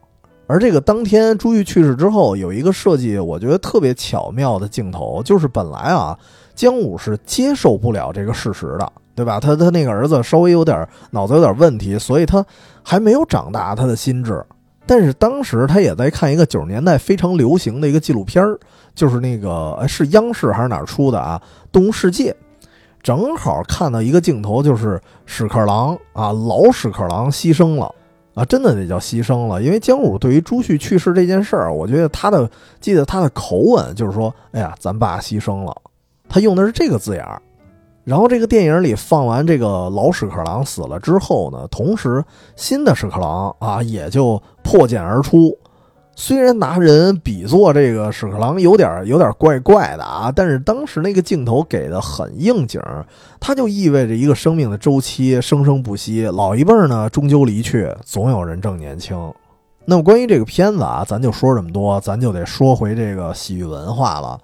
[0.47, 6.17] 而这个当天朱玉去世之后，有一个设计，我觉得特别巧妙的镜头，就是本来啊，
[6.55, 9.39] 姜武是接受不了这个事实的，对吧？
[9.39, 12.43] 他他那个儿子稍微有点脑子有点问题，所以他
[12.81, 14.43] 还没有长大他的心智。
[14.91, 18.59] 但是当时他也在看一个九十年代非常流行的一个纪录片儿，
[18.93, 22.35] 就是那个是央视还是哪儿出的啊，《动物世界》，
[23.01, 27.89] 正好看到一个镜头，就是屎壳郎啊，老屎壳郎牺牲了。
[28.33, 32.49] 啊，真的得叫牺牲了，因为姜武对于朱旭去世这件事儿，我觉得他的
[32.81, 35.73] 记得他的口吻就是说：“哎呀，咱爸牺牲了。”
[36.27, 37.41] 他用的是这个字眼儿。
[38.11, 42.21] 然后这个电影里放完这个老屎壳郎死了之后呢，同时
[42.57, 45.57] 新的屎壳郎啊也就破茧而出。
[46.13, 52.81] 虽然拿人比作这个屎壳郎有点有点怪怪的啊，但是当时那个镜头给的很应景，
[53.39, 59.17] 它就意味着一个生命的周期生生不息，老一辈呢终究离去，总有人正年轻。
[59.85, 64.37] 那么关于这个片子啊，咱就说这么多，咱就得说回这个洗浴文化了。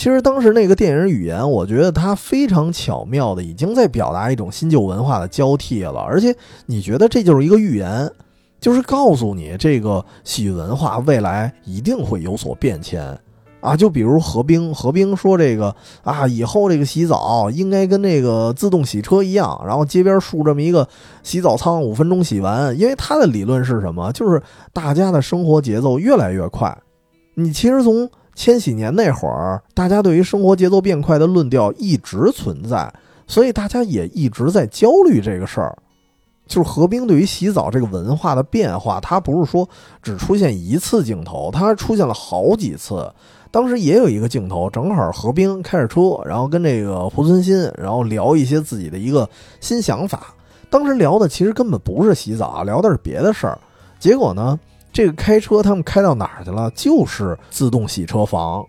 [0.00, 6.34] 其实当时那个电影语言，我觉得它非常巧妙的已经在表达一种新旧文化的交替了，而且
[6.64, 8.10] 你觉得这就是一个预言。
[8.58, 13.14] 就是告诉你，这个洗浴文化未来一定会有所变迁，
[13.60, 20.88] 啊，就比如何冰，何冰说这个啊，以后这个洗澡应该跟那个自动洗车一样，然后街边竖这么一个
[21.22, 22.74] 洗澡仓，五分钟洗完。
[22.78, 24.10] 因为他的理论是什么？
[24.12, 24.42] 就是
[24.72, 26.74] 大家的生活节奏越来越快。
[27.34, 32.92] 你其实从千禧年那会儿，大家对于生活节奏变快的论调一直存在，
[33.26, 35.76] 所以大家也一直在焦虑这个事儿。
[36.46, 39.68] 就是何冰对于洗澡这个文化的变化，它不是说
[40.02, 43.08] 只出现一次镜头，它出现了好几次。
[43.52, 49.28] 当时也有一个镜头，正好何冰开着车，然后跟这个濮存昕，然后聊一些自己的一个
[49.60, 50.34] 新想法。
[50.68, 53.58] 当时聊的其实根本不是洗澡，聊的是别的事儿。
[54.00, 54.58] 结果呢，
[54.92, 56.70] 这个开车他们开到哪儿去了？
[56.74, 58.66] 就是自动洗车房。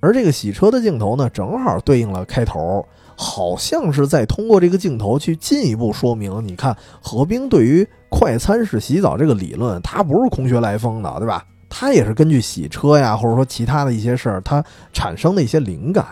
[0.00, 2.86] 而这个洗车的镜头呢，正好对应了开头。
[3.16, 11.44] 好像是在通过这个镜头去进一步说明，你看何冰对于快餐式洗澡这个理论，它不是空穴来风的，对吧？
[11.68, 16.06] 它也是根据洗车呀，或者说其他的一些事儿，它产生的一些灵感。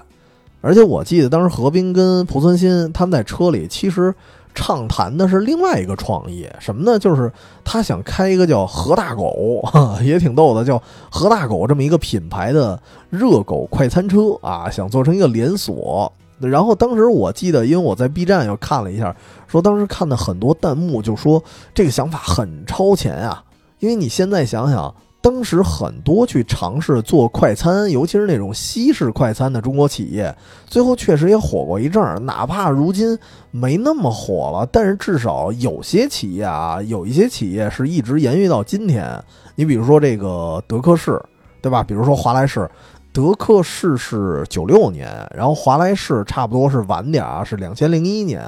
[0.60, 4.14] 而且我记得当时何冰跟濮存昕他们在车里，其实
[4.54, 6.98] 畅谈的是另外一个创意，什么呢？
[6.98, 7.32] 就是
[7.64, 9.62] 他想开一个叫“何大狗”，
[10.04, 10.80] 也挺逗的，叫
[11.10, 12.80] “何大狗”这么一个品牌的
[13.10, 16.12] 热狗快餐车啊，想做成一个连锁。
[16.38, 19.14] 然后当时我记得，因为我在 B 站又看了一下，
[19.46, 21.42] 说当时看的很多弹幕就说
[21.72, 23.44] 这个想法很超前啊。
[23.78, 30.34] 因为你现在想想，当时很多去尝试做快餐，尤其是那种西式快餐的中国企业，
[30.66, 32.18] 最后确实也火过一阵儿。
[32.18, 33.16] 哪怕如今
[33.52, 39.18] 没那么火了，但是至少有些企业啊，有一些企业是一直延续到今天。
[39.54, 41.22] 你比如说这个德克士，
[41.60, 41.84] 对吧？
[41.84, 42.68] 比如说华莱士。
[43.14, 45.06] 德克士是九六年，
[45.36, 48.42] 然后华莱士差不多是晚点啊，是两千零一年，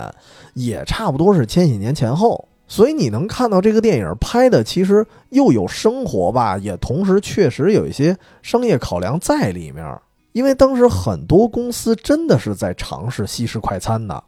[0.55, 2.49] 也差不多是千禧年前后。
[2.67, 9.85] 所以你能看到这个电影拍的其实又有生活吧，也同时确实有一些商业考量在里面。
[10.33, 14.25] 因为当时很多公司真的是在尝试西式快餐的，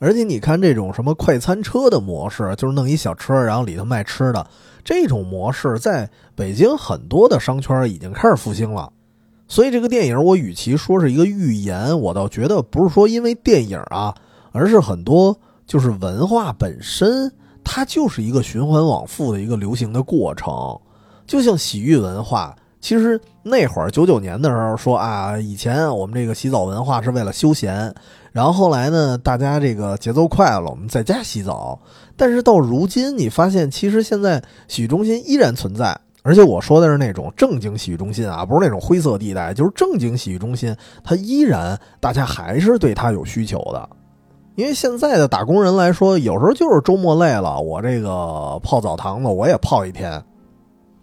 [0.00, 4.44] 而且你看这种什么快餐车的模式，就是弄一小车，然后里头卖吃的
[4.82, 8.92] 这种模式，在北京很多的商圈已经开始复兴了。
[9.46, 14.12] 所以这个电影，我与其说是一个预言，我倒觉得不是说因为电影啊，
[14.50, 17.30] 而是很多就是文化本身，
[17.64, 20.78] 它就是一个循环往复的一个流行的过程。
[21.26, 27.92] 就像洗浴文化，其实那会儿九九年的时候说啊，以前我们这个洗澡文化是为了休闲，
[28.30, 31.80] 然后后来呢，大家这个节奏快了，我们在家洗澡。
[32.16, 35.98] 但是到如今，你发现其实现在洗浴中心依然存在。
[36.22, 43.88] 而且我说的是那种正经洗浴中心啊，不是那种灰色地带，就是正经洗浴中心，它依然大家还是对它有需求的。
[44.54, 50.22] 因为现在的打工人来说，有时候就是周末累了，我这个泡澡堂子我也泡一天。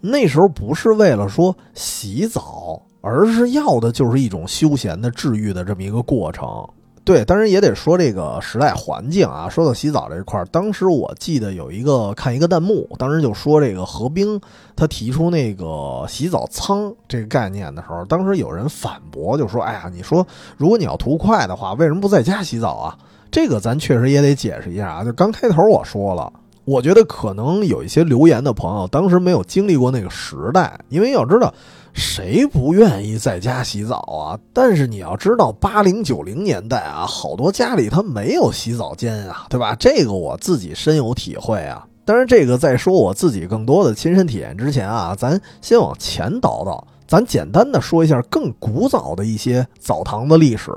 [0.00, 6.66] 那时候不是为了说洗澡，而是要的就是一种休闲的治愈的这么一个过程。
[7.04, 9.48] 对，当然也得说这个时代环境啊。
[9.48, 14.40] 说到洗澡这一块，当时我记得有一个看一个弹幕，当时就说这个何冰
[14.74, 20.26] 他提出那个洗澡舱这个概念的时候，当时有人反驳，就说：“哎呀，你说
[20.56, 22.96] 如果你要图快的话，为什么不在家洗澡啊？”
[23.32, 25.04] 这个咱确实也得解释一下啊。
[25.04, 26.32] 就刚开头我说了，
[26.64, 31.52] 我觉得可能有一些留言的朋友当时没有经历过那个时代，因为要知道。
[31.94, 34.38] 谁不愿意在家洗澡啊？
[34.54, 39.76] 但是你要知道，八零九零年代啊，好多家里他没有洗澡间啊，对吧？
[39.78, 41.86] 这个我自己深有体会啊。
[42.06, 50.72] 当然，这个在说我自己更多的亲身体验之前啊，咱先往前倒倒，咱简单的说一下更古早的一些澡堂的历史。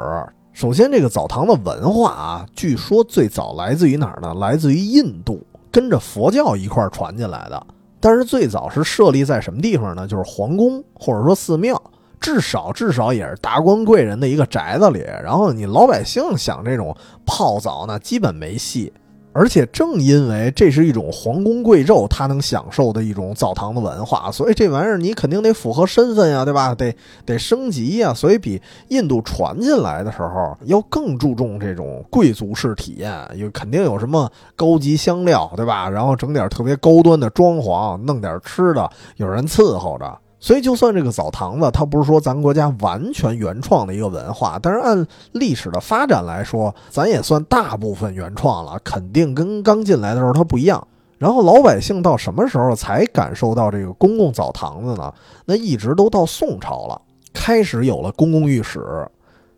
[0.56, 4.34] 首先，这个澡堂的文化啊，据说最早来自于哪儿呢？
[4.36, 7.68] 来自于印度，跟着佛教一块儿传进来的。
[8.00, 10.08] 但是最早是设立在什么地方呢？
[10.08, 11.80] 就是皇宫或者说寺庙，
[12.22, 15.04] 至少至少也是达官贵人的一个宅子里。
[15.22, 16.96] 然后你老百姓想这种
[17.26, 18.94] 泡澡呢，基本没戏。
[19.38, 26.74] 而且正因为这是一种皇宫贵胄他能享受的一种澡堂的文化，所以这玩意儿你肯定得符合身份呀，对吧？
[26.74, 35.90] 得得升级呀，所以比印度传进来的时候要更注重这种贵族式体验，有肯定有什么高级香料，对吧？
[35.90, 40.18] 然后整点特别高端的装潢，弄点吃的，有人伺候着。
[40.46, 48.80] 所以，就算这个澡堂子，它不是说咱国家完全原创的一个文化，但是按历史的发展来说，咱也算大部分原创了。
[48.84, 50.88] 肯定跟刚进来的时候它不一样。
[51.18, 55.12] 然后老百姓到什么时候才感受到这个公共澡堂子呢？
[55.46, 57.02] 那一直都到宋朝了，
[57.34, 58.80] 开始有了公共浴室。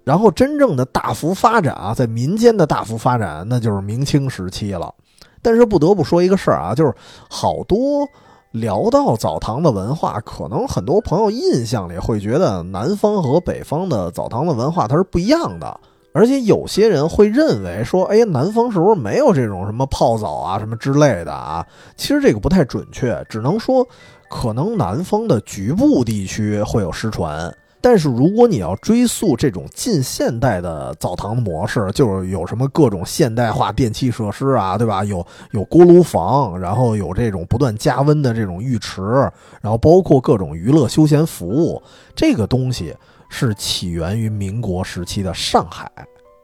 [0.05, 4.93] 然后真正的大幅发展啊，在民间的大幅发展，那就是明清时期了。
[5.41, 6.93] 但是不得不说一个事儿啊，就是
[7.29, 8.07] 好多。
[8.51, 15.79] 聊到澡堂的文化，可能很多朋友印象里会觉得南方和北方的澡堂的文化它是不一样的，
[16.13, 21.65] 而且有些人会认为说，哎，南方是不是没有这种什么泡澡啊什么之类的啊？
[21.95, 23.87] 其实这个不太准确，只能说
[24.29, 35.03] 可能南方的局部地区会有失传，但是如果你要追溯这种近现代的澡堂模式，就是有什么各种现代化电器设施啊，对吧？
[35.03, 39.01] 有有锅炉房，然后有这种不断加温的这种浴池，
[39.61, 41.81] 然后包括各种娱乐休闲服务，
[42.15, 42.95] 这个东西
[43.29, 45.89] 是起源于民国时期的上海，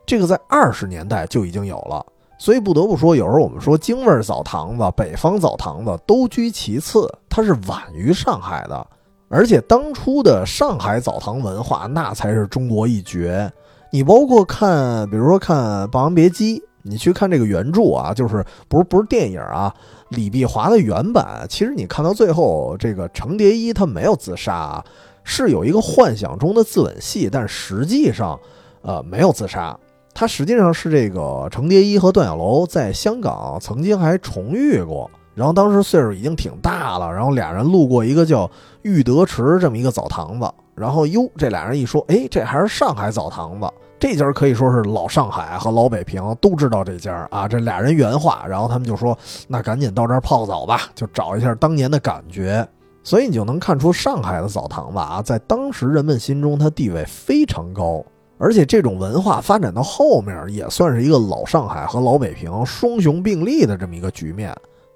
[0.05, 2.05] 这个在二十年代就已经有了。
[2.37, 8.85] 所以不得不说，有时候我们说京味澡堂子、北方澡堂子都居其次，它是晚于上海的。
[9.33, 13.51] 而且当初的上海澡堂文化，那才是中国一绝。
[13.91, 15.57] 你包括看，比如说看
[15.87, 19.73] 《霸王别姬》，你去看这个原著啊，就是不是不是电影啊？
[20.09, 24.83] 李碧华的原版，其实你看到最后，这个程蝶衣他没有自杀，
[25.23, 28.39] 是有一个幻想中的自刎戏，但实际上，
[28.83, 29.75] 呃，没有自杀。
[30.13, 35.09] 他实际上是这个程蝶衣和段小楼在香港曾经还重遇过。
[35.35, 38.49] 然后当时岁数已经挺大了，然后俩人路过一个叫
[38.83, 43.67] 玉德池这么一个澡堂子，然后哟，这俩人一说，哎，这还是上海澡堂子，
[43.99, 47.47] 这家可以说是老上海和老北平都知道这家啊。
[47.47, 49.17] 这俩人原话，然后他们就说，
[49.47, 52.67] 那赶紧到这儿泡澡吧，就找一下当年的感觉。
[53.03, 58.01] 所以你就能看出上海的澡堂子啊，在当时人们心中它地位非常高，
[58.37, 64.55] 而且这种文化发展到后面也算是一个老上海和老北平双雄并立的这么一个局面。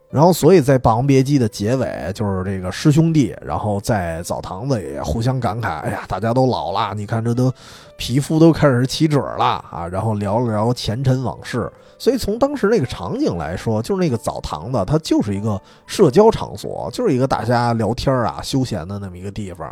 [0.09, 7.51] 然后，所以在《霸王别姬》的结尾，就是这个师兄弟，然后在澡堂子里互相感慨：“哎呀，大家都老了，你看这都
[7.97, 11.69] 皮肤都开始起褶了啊！”然后聊了聊前尘往事。
[11.99, 19.69] 所以从当时那个场景来说，就是那个澡堂子，它就是一个社交场所，就是一个大家聊天啊、休闲的那么一个地方。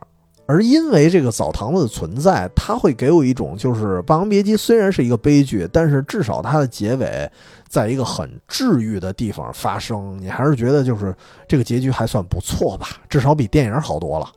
[0.47, 7.29] 而因为这个澡堂子的存在，它会给我一种，就是《霸王别姬》虽然是一个悲剧，但是至少它的结尾
[7.67, 11.15] 在一个很治愈的地方发生，你还是觉得就是
[11.47, 14.31] 这个结局还算不错吧，至少比电影好多了。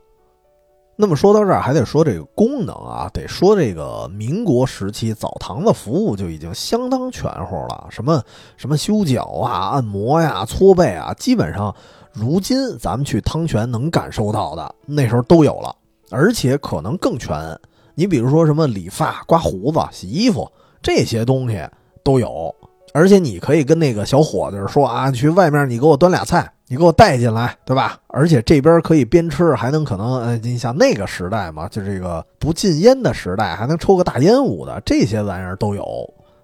[1.01, 8.21] 那么说到这儿，还得说这个功能啊，得说这个民国时期澡堂的服务就已经相当全乎了，什么
[8.57, 11.73] 什么修脚啊、按摩呀、搓背啊，基本上
[12.11, 15.73] 如今咱们去汤泉能感受到的，那时候都有了。
[16.09, 17.37] 而且可能更全，
[17.95, 20.51] 你比如说什么理发、刮胡子、洗衣服
[20.81, 21.61] 这些东西
[22.03, 22.53] 都有，
[22.93, 27.99] 而且你可以跟那个小伙子说啊，去外面你给我端俩菜，你给我带进来，对吧？
[28.07, 35.85] 而且这边可以边吃还能可能，呃，你像那个时代嘛，就这个不禁烟的时代，还能抽个大烟雾的，这些玩意儿都有，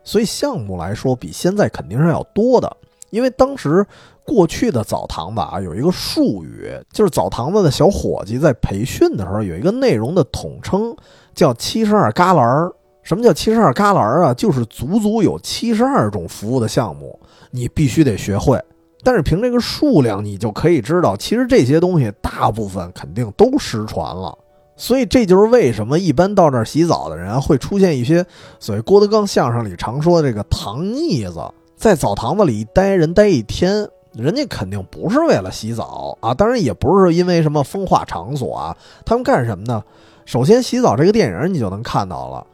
[0.04, 2.78] 所以项目来说比现在肯定是要多的，
[3.10, 3.86] 因为当时。
[4.26, 10.96] 过去的澡堂子啊，有一个术语，就是澡堂子的小伙计在培训的时候有一个内容的统称，
[11.34, 12.72] 叫七十二旮旯
[13.04, 14.34] 什么叫七十二旮旯啊？
[14.34, 17.20] 就是足足有七十二种服务的项目，
[17.52, 18.60] 你必须得学会。
[19.04, 24.36] 但是凭这个数量，你就可以知道，其实这些东西大部分肯定都失传了。
[24.76, 28.26] 所以这就是为什么一般到这儿洗澡的人会出现一些
[28.60, 31.40] 所谓郭德纲相声里常说的这个糖腻子，
[31.78, 33.88] 在澡堂子里一待人待一天。
[34.18, 39.84] 人家肯定不是为了洗澡啊，当然也不是因为什么风化场所啊，他们干什么呢？
[40.26, 42.48] 首先，洗澡这个电影你就能看到了，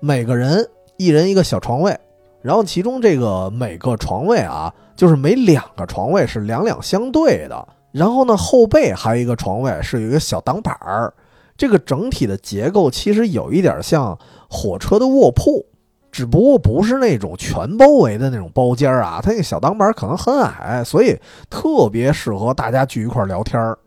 [0.00, 1.98] 每个人一人一个小床位，
[2.42, 11.12] 然后其中这个每个床位啊，就是每两个床位是两两相对的，然后呢后背还有一个床位是有一个小挡板儿，
[11.56, 14.16] 这个整体的结构其实有一点像
[14.50, 15.64] 火车的卧铺。
[16.18, 21.16] 只不过不是那种全包围的那种包间儿啊，它那个小挡板可能很矮，所以
[21.48, 23.78] 特别适合大家聚一块聊天儿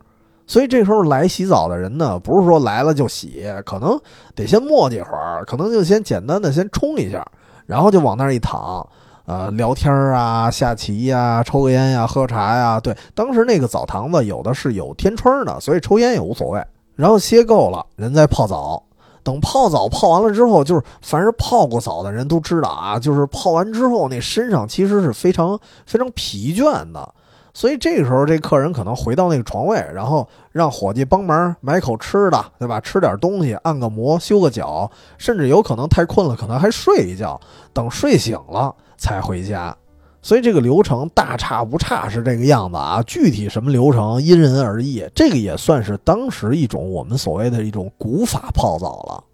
[0.46, 4.00] 所以这时候来洗澡的人呢，不是说来了就洗，可能
[4.34, 7.22] 得先磨叽会儿，可能就先简单的先冲一下，
[7.66, 8.88] 然后就往那儿一躺，
[9.26, 12.80] 呃，聊天儿啊，下棋呀，抽个烟呀，喝茶呀。
[12.80, 16.64] 对，当时那个澡堂子有的是有天窗的，所以抽烟也无所谓。
[16.96, 18.82] 然后歇够了，人再泡澡。
[19.24, 27.14] 等泡澡泡完了之后，就是凡是泡过澡的人都知道啊，就是泡完之后那身上其实是非常非常疲倦的，
[27.54, 32.80] 所以这个时候这客人可能回到那个床位，然后让伙计帮忙买口吃的，对吧？
[32.80, 37.40] 吃点东西，按个摩，修个脚，甚至有可能太困了，可能还睡一觉，
[37.72, 39.76] 等睡醒了才回家。
[40.22, 45.04] 所以这个流程大差不差是这个样子啊，具体什么流程因人而异。
[45.14, 49.24] 这个也算是当时一种我们所谓的一种古法泡澡了。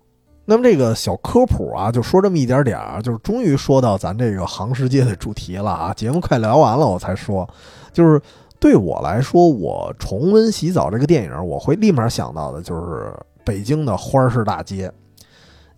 [0.47, 5.93] 那么这个小科普啊，就说这么一点点儿，就是终于说到咱这个航世界的主题了啊。
[5.93, 7.47] 节目快聊完了，我才说，
[7.93, 8.19] 就是
[8.59, 13.15] 对我来说，我重温《洗澡》这个电影，我会立马想到的就是
[13.45, 14.91] 北京的花市大街。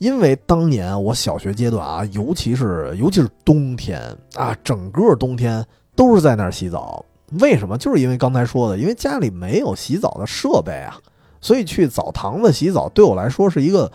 [0.01, 4.01] 因为当年我小学阶段啊，尤其是尤其是冬天
[4.35, 5.63] 啊，整个冬天
[5.95, 7.05] 都是在那儿洗澡。
[7.41, 7.77] 为什么？
[7.77, 10.97] 就是因为刚才说的，因为家里没有洗澡的设备啊，
[11.43, 13.93] 所以去澡堂子洗澡对我来说是一个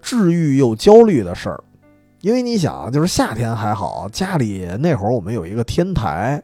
[0.00, 1.62] 治愈又焦虑的事儿。
[2.22, 6.42] 因为你想，就是夏天还好，家里那会儿我们有一个天台，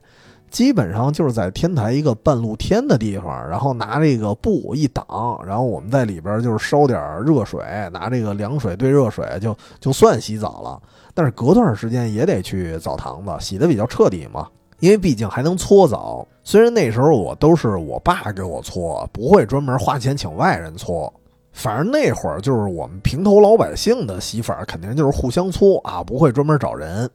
[0.50, 7.60] 基本上就是在天台一个半露天的地方，然后拿这个布一挡，然后我们在里边就是烧点热水，
[7.92, 10.80] 拿这个凉水兑热水就就算洗澡了。
[11.14, 14.48] 但是隔段时间也得去澡堂子洗的比较彻底嘛，
[14.80, 16.26] 因为毕竟还能搓澡。
[16.44, 21.12] 虽然那时候我都是我爸给我搓，不会专门花钱请外人搓。
[21.52, 27.10] 反正那会儿就是我们平头老百姓的洗法，肯定就是互相搓啊，不会专门找人。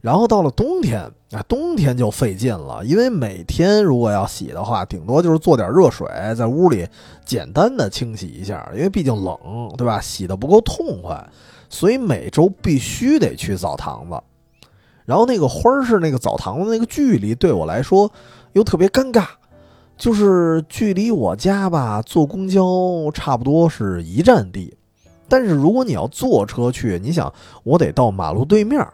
[0.00, 1.00] 然后到了冬天
[1.32, 6.86] 啊，冬天就费劲了，因为每天如果要洗的话，顶多就是做点热水，在屋里
[7.24, 9.36] 简单的清洗一下，因为毕竟冷，
[9.76, 10.00] 对吧？
[10.00, 11.28] 洗的不够痛快，
[11.68, 14.20] 所以每周必须得去澡堂子。
[15.04, 18.10] 然后那个花市那个澡堂子那个距离对我来说
[18.52, 19.26] 又特别尴尬。
[19.96, 24.72] 就是距离我家吧，坐公交差不多是一站地，
[25.28, 27.34] 但是如果你要坐车去，你想
[27.64, 28.86] 我得到马路对面，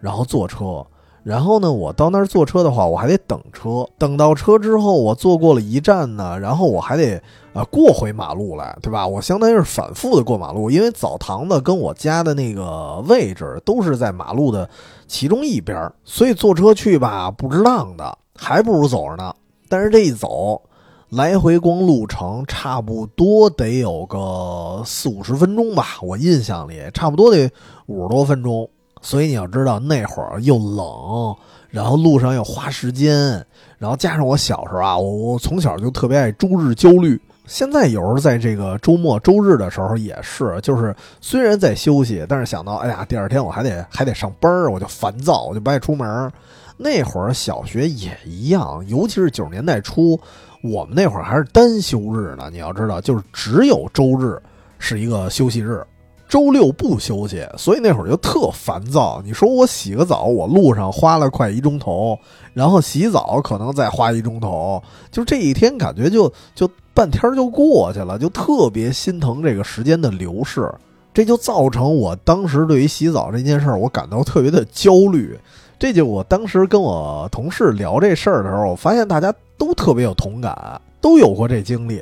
[0.00, 0.84] 然后坐车，
[1.22, 7.22] 然后呢，我到那儿坐车的话，我还得等车，等到车之后，我坐过了一站呢，然后我还得
[7.52, 9.06] 呃过回马路来，对吧？
[9.06, 14.68] 我相当于是反复的过马路，因为澡堂子跟我家的那个位置都是在马路的
[15.06, 19.34] 其中一边，所以坐车去吧不值当的，还不如走着呢。
[19.68, 20.62] 但是这一走，
[21.10, 27.50] 来回光路程差不多得有个四五十分钟吧，我印象里差不多得
[27.86, 28.68] 五十多分钟。
[29.00, 31.34] 所以你要知道那会儿又冷，
[31.68, 33.44] 然后路上又花时间，
[33.78, 37.20] 然后加上我小时候啊，我我从小就特别爱周日焦虑。
[37.46, 46.30] 现在有时候在这个周末周日的时候也是，就是虽然在休息，但是想到哎呀，第二天我还得 还得上班儿我就烦躁，我就不爱出门。
[46.76, 50.18] 那会儿小学也一样，尤其是九十年代初，
[50.62, 52.48] 我们那会儿还是单休日呢。
[52.52, 54.40] 你要知道，就是只有周日
[54.78, 55.84] 是一个休息日，
[56.30, 59.20] 周六不休息，所以那会儿就特烦躁。
[59.24, 62.16] 你说我洗个澡，我路上花了快一钟头，
[62.54, 70.72] 然后洗澡可能再花一钟头，就这一天感觉就就半天就过去了，就特别心疼这个时间的流逝。
[71.12, 75.36] 这就造成我当时对于洗澡这件事儿，我感到特别的焦虑。
[75.80, 82.00] 这就我当时跟我同事聊这事儿的时候，我发现大家都特别有同感，都有过这经历。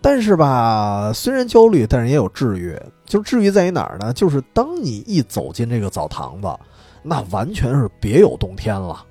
[0.00, 2.74] 但是吧，虽然焦虑，但是也有治愈。
[3.10, 4.12] 就至于在于哪儿呢？
[4.12, 6.48] 就是当你一走进这个澡堂子，
[7.02, 9.04] 那完全是别有洞天了。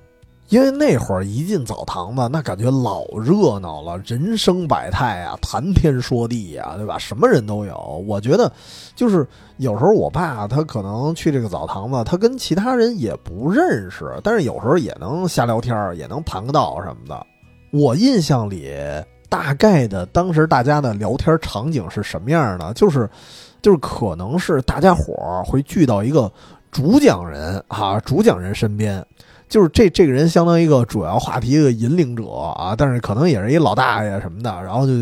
[0.48, 6.98] 因为那会儿一进澡堂子，那感觉老热闹了，人生百态啊，谈天说地呀，对吧？
[6.98, 8.04] 什么人都有。
[8.08, 8.50] 我觉得，
[8.96, 9.24] 就是
[9.58, 17.26] 有时候我爸他可能去这个澡堂子，他跟其他人也不认识，但是有时候也能瞎聊天，也能盘个道什么的。
[17.70, 18.74] 我印象里，
[19.28, 22.74] 大概的当时大家的聊天场景是什么样的？
[22.74, 23.08] 就是，
[23.62, 26.30] 就是可能是大家伙儿会聚到一个
[26.70, 29.04] 主讲人啊，主讲人身边。
[29.48, 34.92] 就是这这个人相当于一个主要话题的引领者啊，但是可能也是一老大爷什么的，然后就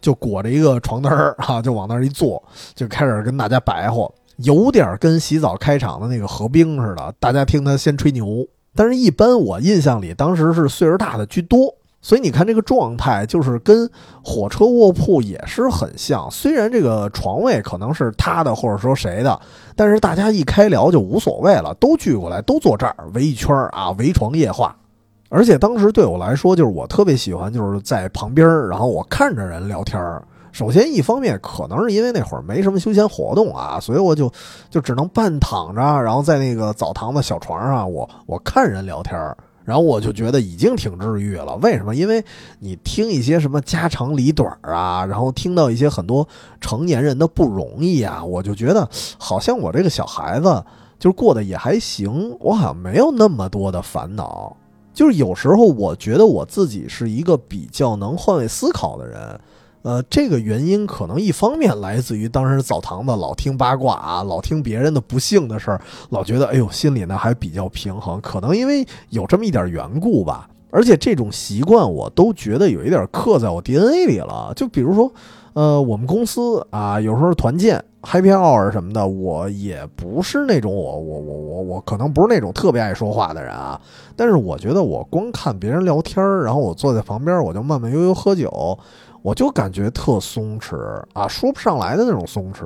[0.00, 2.42] 就裹着一个床单儿哈，就往那儿一坐，
[2.74, 8.48] 就开始跟大家白话，有点跟洗澡开场的那个何冰似的，大家听他先吹牛。
[8.74, 11.74] 但是，一般我印象里，当时是岁数大的居多。
[12.00, 13.90] 所以你看这个状态，就是跟
[14.22, 16.30] 火车卧铺也是很像。
[16.30, 19.38] 虽然这个床位可能是他的，或者说谁的，
[19.74, 24.76] 但是大家一开聊就无所谓了，都聚过来，都坐这儿围一圈儿啊，围床夜话。
[25.28, 30.22] 而且当时对我来说，就是我特别喜欢，就是在旁边然后我看着人聊天儿
[30.52, 34.32] 首先，一方面可能是因为那会儿没什么休闲活动啊，所以我就
[34.70, 39.36] 就只能半躺着，然后在那个澡堂的小床上，我我看人聊天儿
[39.68, 41.54] 然后我就觉得已经挺治愈了。
[41.56, 41.94] 为什么？
[41.94, 42.24] 因为
[42.58, 46.26] 你听一些什么家长里短啊，然后听到一些很多
[46.58, 48.88] 成年人的不容易啊，我就觉得
[49.18, 50.64] 好像我这个小孩子
[50.98, 54.56] 就过得也还行，我好像没有那么多的烦恼。
[54.94, 59.38] 就是有时候我觉得我自己是一个比较能换位思考的人。
[59.82, 70.48] 呃，这个原因可能一方面来自于当时澡堂子老听八卦啊，老听别人的不幸的事儿，老觉得哎呦心里呢还比较平衡，可能因为有这么一点缘故吧。
[70.70, 74.52] 而且这种习惯我都觉得有一点刻在我 DNA 里了。
[74.54, 75.10] 就比如说，
[75.54, 83.80] 呃，我们公司啊，有时候团建、Happy Hour 什么的，我也不是那种我我我我我可能不是那种特别爱说话的人啊。
[84.14, 88.78] 但是我觉得我光看别人聊天，然后我坐在旁边，我就慢慢悠悠喝酒。
[89.22, 90.76] 我就感觉特松弛
[91.12, 92.64] 啊，说不上来的那种松弛。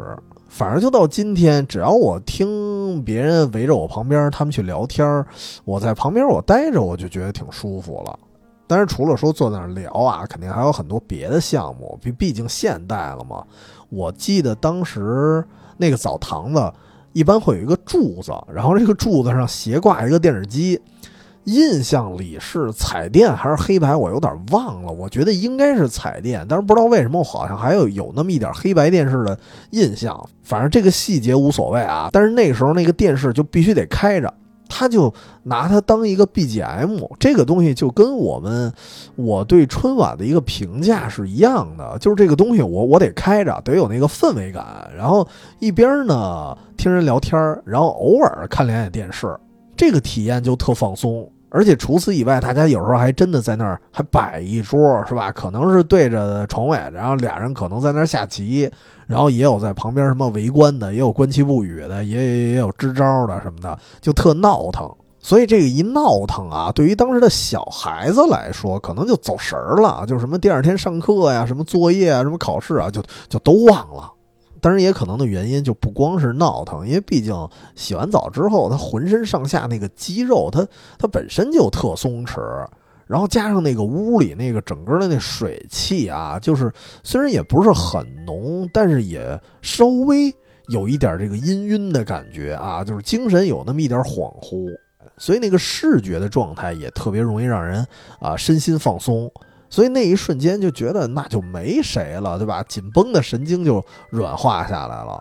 [0.49, 5.25] 反正就到今天，只要我听别人围着我旁边，他们去聊天
[5.65, 8.19] 我在旁边我待着，我就觉得挺舒服了。
[8.67, 13.43] 但是除了说坐那儿聊啊，肯定还有很多别的项目，毕毕竟现代了嘛。
[13.89, 15.43] 我记得当时
[15.79, 16.73] 那个澡堂子
[17.15, 20.79] 一般会有一个柱子，然后这个柱子上斜挂一个电视机。
[21.45, 24.93] 印象里是彩电还是黑白，我有点忘了。
[24.93, 29.37] 我觉得应该是彩电，但是不知道为什么，我好像还有有那么一点黑白电视的
[29.71, 30.29] 印象。
[30.45, 32.11] 反正这个细节无所谓啊。
[32.13, 34.33] 但是那个时候那个电视就必须得开着，
[34.69, 35.13] 他就
[35.43, 37.09] 拿它当一个 BGM。
[37.19, 38.73] 这个东西就跟我们
[39.17, 44.65] 我对春晚的一个评价是一样的，就是这个东西我我得开着，得有那个氛围感。
[44.97, 45.27] 然后
[45.59, 49.37] 一边呢听人聊天，然后偶尔看两眼电视。
[49.83, 55.33] 这个体验就特放松，而且除此以外，大家有时候还真的在那儿还摆一桌，是吧？
[55.33, 58.71] 可能是对着床位，然后俩人可能在那儿下棋，
[59.09, 64.89] 然后也有在旁边什么围观的，也有观棋不语的，也也也有支招的什么的，就特闹腾。
[65.19, 74.13] 所以这个一闹腾啊，对于当时的小孩子来说，可能就走神儿了，就什么第二天上课呀、什么作业啊、什么考试啊，就就都忘了。
[74.63, 77.35] 当然，也可能的原因就不光是闹腾，因为毕竟
[77.75, 80.65] 洗完澡之后，他浑身上下那个肌肉，他
[80.97, 82.41] 他本身就特松弛，
[83.09, 90.33] 然后加上那个屋里那个整个的那水汽啊，就是虽然也不是很浓，但是也稍微
[90.69, 94.69] 有一点这个氤氲的感觉啊，就是精神有那么一点恍惚，
[95.19, 97.85] 所以那个视觉的状态也特别容易让人
[98.21, 99.29] 啊身心放松。
[99.73, 102.63] 所以那一瞬间就觉得那就没谁了，对吧？
[102.69, 105.19] 紧绷的神经就软化下来了。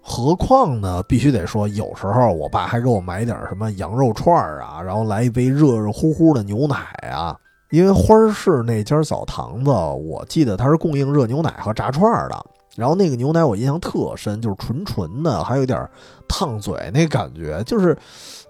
[0.00, 6.76] 何况呢，必须得说，有时候我爸还给我买点什么羊肉串啊，然后来一杯热热乎乎的牛奶
[7.10, 7.36] 啊。
[7.68, 12.46] 因为花市那家澡堂子，我记得它是供应热牛奶和炸串的。
[12.76, 15.86] 然后那个牛奶我印象特深，就是纯纯的，还有点
[16.26, 17.94] 烫嘴那感觉，就是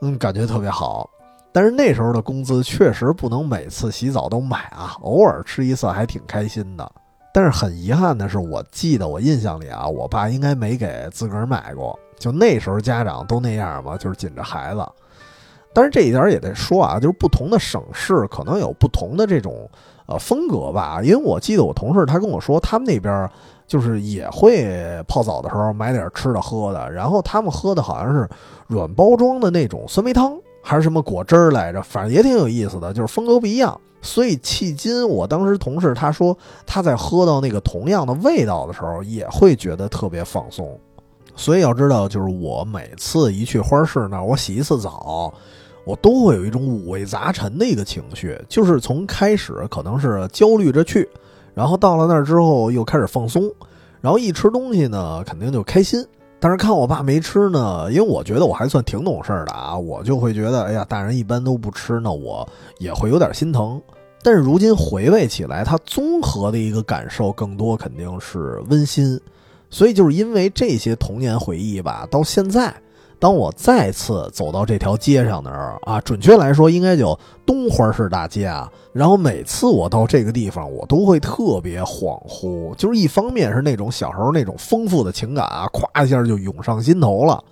[0.01, 1.11] 嗯，感觉特别好。
[1.53, 6.92] 但是那时候的工资确实不能每次洗澡都买啊，偶尔吃一次还挺开心的。
[7.32, 11.98] 但是很遗憾的是，我记得我印象里啊，我爸应该没给自个儿买过。
[12.18, 14.84] 就那时候家长都那样嘛，就是紧着孩子。
[15.72, 19.70] 但是这一点也得说啊，就是不同的省市可能有不同的这种
[20.07, 21.01] 呃风格吧。
[21.03, 23.30] 因为我记得我同事他跟我说，他们那边
[23.66, 28.28] 就是也会泡澡的时候买点吃的喝的，然后他们喝的好像是
[28.66, 30.36] 软包装的那种酸梅汤。
[30.63, 33.81] 还是什么果汁儿来着，反正也挺有意思的，就是风格不一样。
[34.03, 40.79] 所以迄今，我当时同事他说他在喝到那个同样的味道的时候，也会觉得特别放松。
[41.37, 45.33] 所以要知道，就是我每次一去花市那儿，我洗一次澡，
[45.85, 51.09] 我都会有一种五味杂陈的一个情绪，就是从开始可能是焦虑着去，
[51.55, 53.51] 然后到了那儿之后又开始放松，
[54.01, 56.05] 然后一吃东西呢，肯定就开心。
[56.41, 63.80] 但是看我爸没吃呢，因为我觉得我还算挺懂事的啊，我就会觉得，哎呀，大人一般都不吃，那我也会有点心疼。
[64.22, 69.20] 但是如今回味起来，它综合的一个感受更多肯定是温馨。
[69.68, 72.74] 所以就是因为这些童年回忆吧，到现在。
[73.21, 78.66] 当我再次走到这条街上的时候啊，准确来说应该叫东花市大街啊。
[78.95, 87.45] 然后每次我到这个地方，我都会特别恍惚，就是一方面是那种小时候那种丰富的情感啊，咵一下就涌上心头了。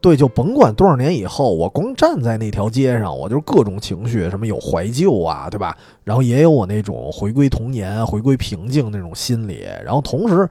[0.00, 5.76] 对，就甭管多少年以后，我光站在那条街上，我就各种情绪，什么有怀旧啊，对吧？
[6.04, 10.48] 然后也有我那种回归童年、回归平静那种心理，然后同时。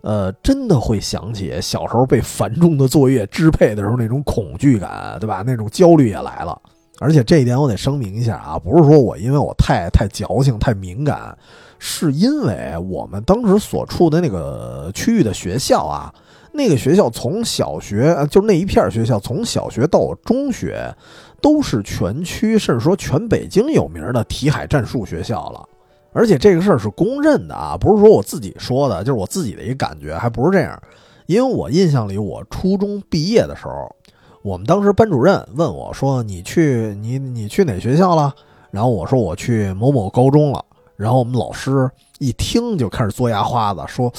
[0.00, 5.42] 呃，真的会想起小时候被繁重的作业支配的时候那种恐惧感，对吧？
[5.46, 6.60] 那种焦虑也来了。
[7.00, 11.36] 而且这一点我得声明一下啊，不是说我因为我太太矫情、太敏感，
[11.78, 16.12] 是因为我们当时所处的那个区域的学校啊，
[16.52, 20.92] 那个学校从小学就那一片学校，从小学到中学，
[21.40, 25.68] 都是全区甚至说全北京有名的题海战术学校了。
[26.12, 30.80] 而且这个事儿是公认的啊，不是说我自己说的，就是我自己的一个感觉，还不是这样。
[31.26, 33.94] 因为我印象里，我初中毕业的时候，
[34.42, 38.34] 我们当时班主任问我说：“你去你你去哪学校了？”
[38.72, 40.64] 然后我说：“我去某某高中了。”
[40.96, 41.88] 然后我们老师
[42.18, 44.10] 一听就开始嘬牙花子，说：“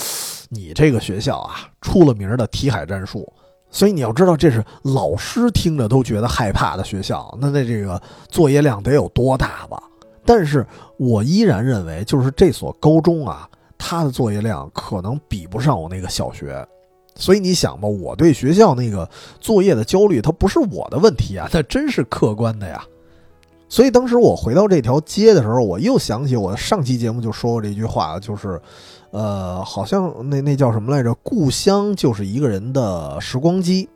[0.50, 3.28] 你这个学校啊，出了名的题海战术，
[3.72, 9.82] 所以你要知道，这是老师听着都觉得害怕的学校，那那这个作业量得有多大吧？”
[10.30, 10.64] 但是
[10.98, 13.50] 我依然认为，就是这所高中啊，
[13.80, 16.64] 它的作业量可能比不上我那个小学，
[17.16, 19.10] 所以你想吧，我对学校那个
[19.40, 22.86] 作业的焦虑，它不是我的问题啊， 那真是客观的呀。
[23.68, 28.62] 所以当时我回到这条街的时候，我又想起我上期节目就说过这句话，就是，
[29.10, 31.12] 呃，好像那那叫什么来着？
[31.24, 33.90] 故乡就是一个人的时光机。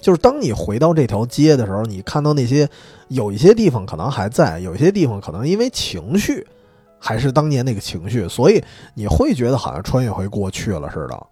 [0.00, 2.68] 就是当你回到这条街的时候，你看到那些
[3.08, 6.46] 有一些地方可能还在，有一些地方可能因为情绪
[6.98, 8.62] 还是当年那个情绪，所以
[8.94, 11.26] 你会觉得好像穿越回过去了似的。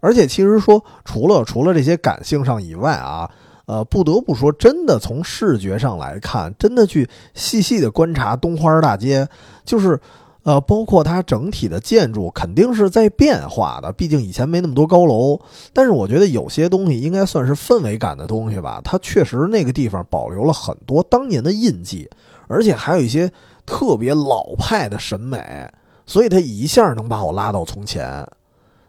[0.00, 3.30] 而且其实说，除了除了这些感性上以外啊，
[3.66, 9.28] 呃，不得不说，真的从视觉上来看，真的去细细的观察东花大街，
[9.64, 10.00] 就是。
[10.44, 15.40] 呃，包括它整体的建筑肯定是在变化的，毕竟以前没那么多高楼。
[15.72, 22.10] 但是我觉得有些东西应该算是氛围感的东西吧，它确实那个地方保留了很多当年的印记，
[22.48, 23.30] 而且还有一些
[23.64, 25.70] 特别老派的审美，
[26.06, 28.26] 所以它一下能把我拉到从前。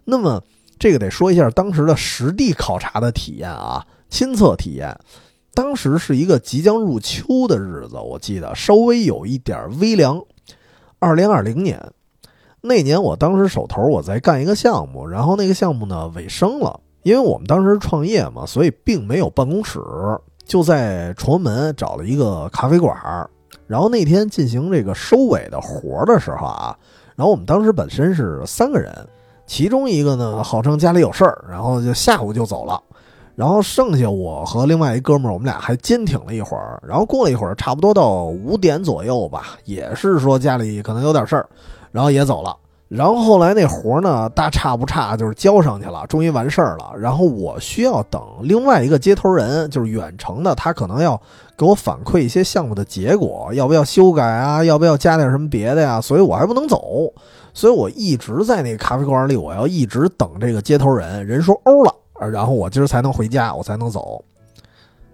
[0.05, 0.41] 那么
[0.79, 4.97] 这个得说一下当时的实地考察的体验啊，亲测体验。
[5.53, 10.19] 当时是一个即将入秋的日子，我记得稍微有一点微凉。
[11.03, 11.77] 二零二零年
[12.61, 19.81] 那年，我当时手头我在干一个项目，然后那个项目呢尾声了，因为我们当时创业嘛，所以并没有办公室，
[20.45, 23.29] 就在崇文门找了一个咖啡馆儿。
[23.67, 26.77] 然后那天进行这个收尾的活儿的时候啊，
[27.17, 28.89] 然后我们当时本身是三个人，
[29.45, 32.81] 其中一个呢号称家里有事儿，然后就下午就走了。
[33.35, 36.81] 然后剩下我和另外一哥们儿，我们俩还坚挺了一会儿。
[36.87, 41.47] 然后过了一会儿，差不多到五点左右吧，也是说家里可能有点事儿，
[41.91, 42.55] 然后也走了。
[42.89, 46.91] 然后后来那活呢，大差不差就是交上去了，终于完事儿了。
[46.95, 51.19] 然后我需要等另外一个接头人，就是远程的，他可能要
[51.57, 55.99] 给我反馈一些项目的结果，要不要修改啊，要不要加点什么别的呀？
[55.99, 57.11] 所以我还不能走，
[57.51, 61.25] 所以我一直在那个咖啡馆里，我要一直等这个接头人。
[61.25, 61.91] 人说欧了。
[62.31, 64.23] 然后我今儿才能回家，我才能走。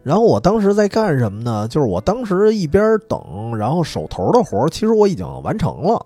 [0.01, 1.67] 然后我当时在干什么呢？
[1.67, 6.05] 就是我当时一边等，然后手头的活其实我已经完成了。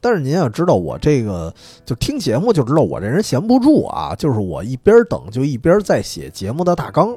[0.00, 1.52] 但是您要知道，我这个
[1.84, 4.14] 就听节目就知道，我这人闲不住啊。
[4.14, 7.16] 就是我一边等，就一边在写节目的大纲。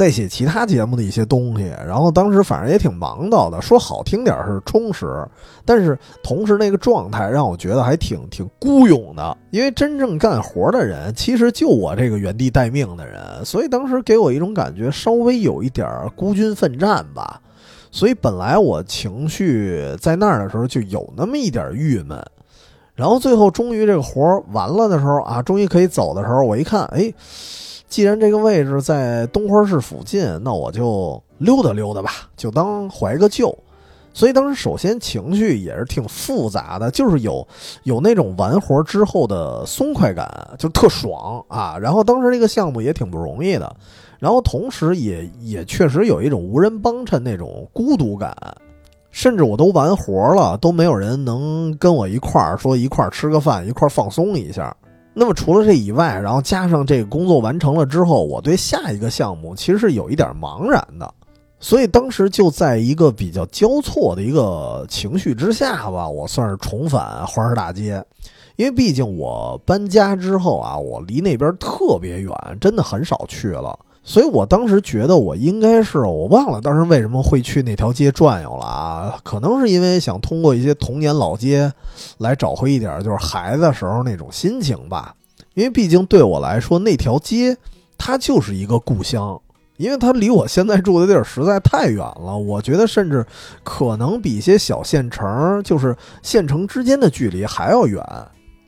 [0.00, 5.28] 在写其他节目的一些东西，然后当时反正也挺忙到的，说好听点是充实，
[5.62, 15.86] 但是同时那个状态让我觉得还挺挺孤勇的，因为真正干活的人其实就我这个原地待命的人，所以当时给我一种感觉稍微有一点
[16.16, 17.38] 孤军奋战吧，
[17.90, 22.18] 所以本来我情绪在那儿的时候就有那么一点郁闷，
[22.94, 27.12] 然后最后终于这个活完了的时候啊，终于可以走的时候，我一看，哎。
[27.90, 33.54] 既然这个位置在东花市附近，那我就溜达溜达吧，就当怀个旧。
[34.12, 37.46] 所以当时首先情绪也是挺复杂的，就是有
[37.82, 41.76] 有那种完活之后的松快感，就特爽啊。
[41.78, 43.74] 然后当时这个项目也挺不容易的，
[44.18, 48.36] 然后同时也也确实有一种无人帮衬那种孤独感，
[49.10, 54.76] 甚至我都完活了，都没有人能跟我一块儿说一块儿吃个饭，一块儿放松一下。
[55.20, 61.12] 那么除了这以外，然后加上这个工作完成了之后，我对下一个项目其实是有一点茫然的，
[61.58, 68.02] 所以当时就在一个比较交错的一个情绪之下吧，我算是重返花市大街，
[68.56, 81.72] 因为毕竟我搬家之后啊，我离那边特别远，真的很少去了，所以我当时觉得我应该是我忘了当时为什么会去那条街转悠了啊，可能是因为想通过一些童年老街。
[82.18, 85.14] 来找回一点就是孩子时候那种心情吧，
[85.54, 87.56] 因为毕竟对我来说那条街
[87.98, 89.38] 它就是一个故乡，
[89.76, 92.36] 因为它离我现在住的地儿实在太远了。
[92.36, 93.24] 我觉得甚至
[93.62, 98.02] 可能比一些小县城，就是县城之间的距离还要远。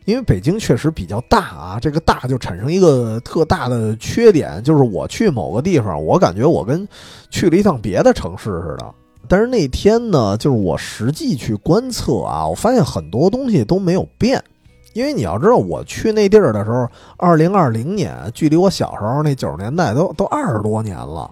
[0.05, 6.87] 因为北京确实比较大啊，这个大就产生一个特大的缺点，就是我去某个地方，我感觉我跟
[7.31, 8.95] 去了一趟别的城市似的。
[9.29, 14.43] 但是那天呢，就是我实际去观测啊，我发现很多东西都没有变，
[14.93, 21.31] 因为你要知道，我去那地儿的时候，二零二零年，距离我小时候那九十年代都都二十多年了。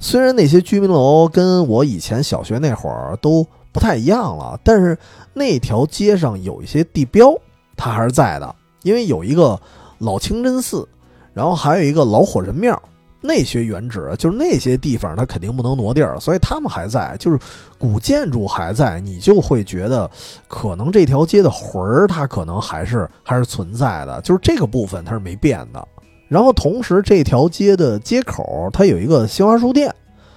[0.00, 4.98] 虽然那些居民楼跟我以前小学那会儿都不太一样了，但是
[5.32, 7.32] 那条街上有一些地标，
[7.80, 9.58] 它还是在的，因为有一个
[9.98, 10.86] 老清真寺，
[11.32, 12.80] 然后还有一个老火神庙。
[13.22, 17.38] 那些原址就是那些地方，它肯定不能挪地儿，所以他们还在，就是
[17.78, 20.10] 古建筑还在，你就会觉得
[20.48, 25.86] 可能这条街的魂儿，它可能还是还是存在的，就是这个部分它是没变的。
[26.28, 29.94] 然后同时，这条街的街口它有一个新华书店，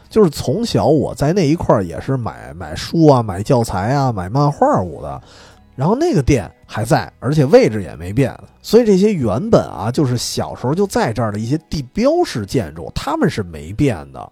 [0.10, 5.22] 就是从小我在那一块儿也是买买书啊、买教材啊、买漫画物的。
[5.76, 14.32] 然后那个店还在，而且位置也没变，所以这些原本啊，就是小时候就在这儿的一些地标式建筑，他们是没变的。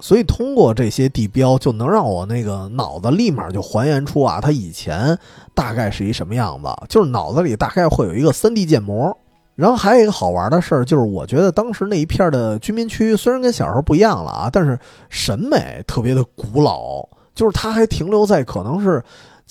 [0.00, 5.16] 所以通过这些地标，就能让我那个脑子立马就还原出啊，它以前
[5.54, 9.16] 大概是一什么样子，就是脑子里大概会有一个 3D 建模。
[9.54, 14.76] 然后还有一个好玩的事儿，就是我觉得当时那一片的居民区虽然跟小时候不一样了啊，但是
[15.08, 19.00] 审美特别的古老，就是它还停留在可能是。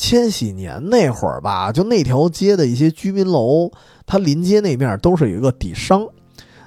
[0.02, 3.70] 千禧年那会儿吧，就那条街的一些居民楼，
[4.08, 6.08] 它临街那面都是有一个底商，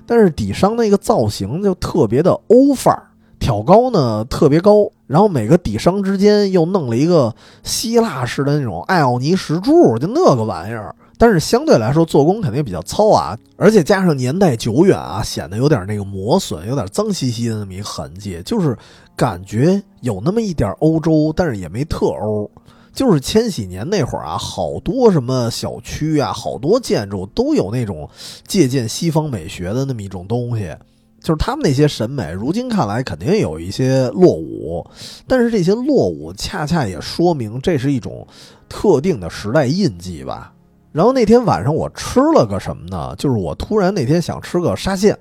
[0.07, 3.11] 但是底商那个造型就特别的欧范儿，
[3.41, 10.95] 挑高呢特别高，然后每个底商之间又弄了一个希腊式的那种艾奥尼石柱，就那个玩意儿。
[11.19, 18.79] 但是相对来说做工肯定比较糙啊，而且加上年代久远啊，显得有点那个磨损，有点脏兮兮的那么一痕迹，就是
[19.17, 22.49] 感觉有那么一点欧洲，但是也没特欧。
[22.95, 28.09] 就是千禧年那会儿啊，好多什么小区啊，好多建筑都有那种
[28.47, 30.75] 借鉴西方美学的那么一种东西，
[31.21, 34.87] 就是他们那些审美，如今看来肯定有一些落伍，
[35.27, 38.25] 但是这些落伍恰恰也说明这是一种
[38.69, 40.53] 特定的时代印记吧。
[40.93, 43.13] 然后那天晚上我吃了个什么呢？
[43.19, 45.19] 就是我突然那天想吃个沙县。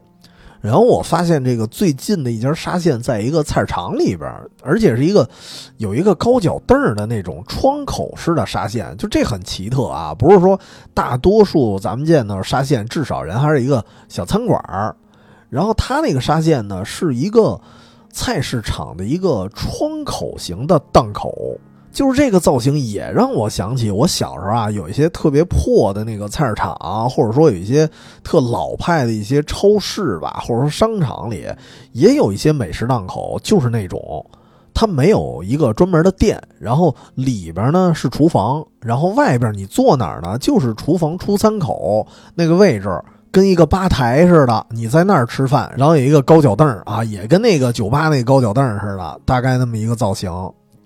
[0.64, 5.30] 然后我发现这个最近的一家沙县在一个菜市场里边，而且是一个
[5.76, 10.16] 有一个高脚凳的那种窗口式的沙县，就这很奇特啊！
[10.16, 10.57] 不是说
[10.93, 14.95] 大多数咱们见到沙县，至少人还是一个小餐馆儿。
[15.49, 17.59] 然后他那个沙县呢，是一个
[18.09, 21.59] 菜市场的一个窗口型的档口。
[21.93, 26.75] 就是这个造型也让我想起我小时候啊，有一些特别破的那个菜市场，
[27.07, 27.87] 或者说有一些
[28.23, 31.45] 特老派的一些超市吧，或者说商场里
[31.91, 34.25] 也有一些美食档口，就是那种
[34.73, 40.35] 它没有一个专门的店，然后里边呢是厨房，然后外边你坐哪儿呢？
[40.39, 42.89] 就是厨房出餐口那个位置，
[43.31, 50.31] 跟一个吧台似的，你在那儿吃饭，然后有一个高脚凳啊，也跟那个酒吧那高脚凳似的，大概那么一个造型。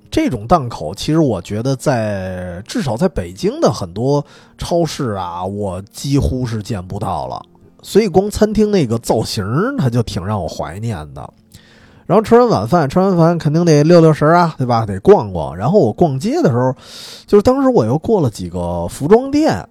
[0.10, 4.26] 这种档口，其实我觉得在至少在北京的很多
[4.58, 7.42] 超市啊，我几乎是见不到了。
[7.82, 9.46] 所以光餐厅那个造型，
[9.78, 11.30] 它就挺让我怀念的。
[12.06, 14.86] 然后吃完晚饭，吃完饭肯定得溜溜神啊，对吧？
[14.86, 15.56] 得逛逛。
[15.56, 16.74] 然后我逛街的时候，
[17.26, 19.68] 就是当时我又过了几个服装店。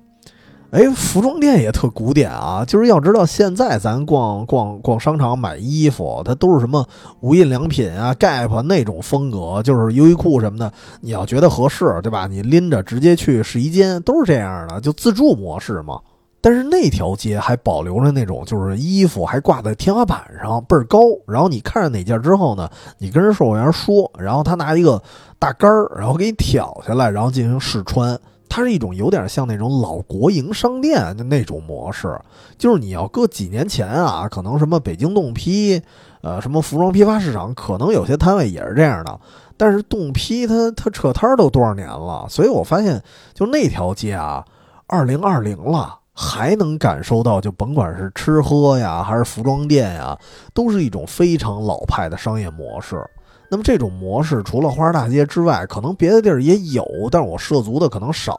[0.73, 2.65] 哎，服装店也特古典啊！
[2.67, 6.85] 就是要知道，现在咱逛逛逛商场买衣服，它都是什么
[7.21, 10.71] 无印良品啊、Gap 那种风格，就是优衣库什么的。
[11.01, 12.27] 你要觉得合适，对吧？
[12.27, 16.01] 你拎着直接去试衣间，都是这样的，就自助模式嘛。
[16.41, 20.99] 但是那条街还保留着那种，就是衣服还挂在天花板上，倍儿高。
[21.27, 25.01] 然后你看上哪件之后呢，你跟人售货员说，然后他拿一个
[25.39, 28.19] 大杆儿，然后给你挑下来，然后进行试穿。
[28.49, 32.19] 它是一种有点像那种老国营商店的那种模式，
[32.57, 35.81] 就是你要搁几年前啊，可能什么北京动批，
[36.23, 39.21] 呃，什么服装批发市场，可能有些摊位也是这样的。
[39.57, 44.45] 但是动批它它撤摊儿都多少年了，所以我发现就那条街啊，
[44.87, 50.19] 二零二零了，还能感受到，就甭管是吃喝呀，还是服装店呀，
[50.53, 53.03] 都是一种非常老派的商业模式。
[53.51, 58.39] 那么这种模式除了花市大街之外，可能别的地儿也有，但是我涉足的可能少，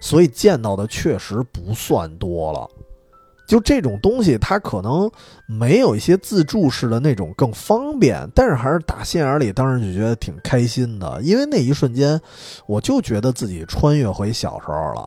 [0.00, 2.68] 所以见到的确实不算多了。
[3.46, 5.10] 就这种东西，它可能
[5.48, 12.20] 没有一些自助式的那种更方便，但是还是打心眼里当时就觉得挺开心的，因为那一瞬间，
[12.66, 15.04] 我就觉得自己穿越回小时候了。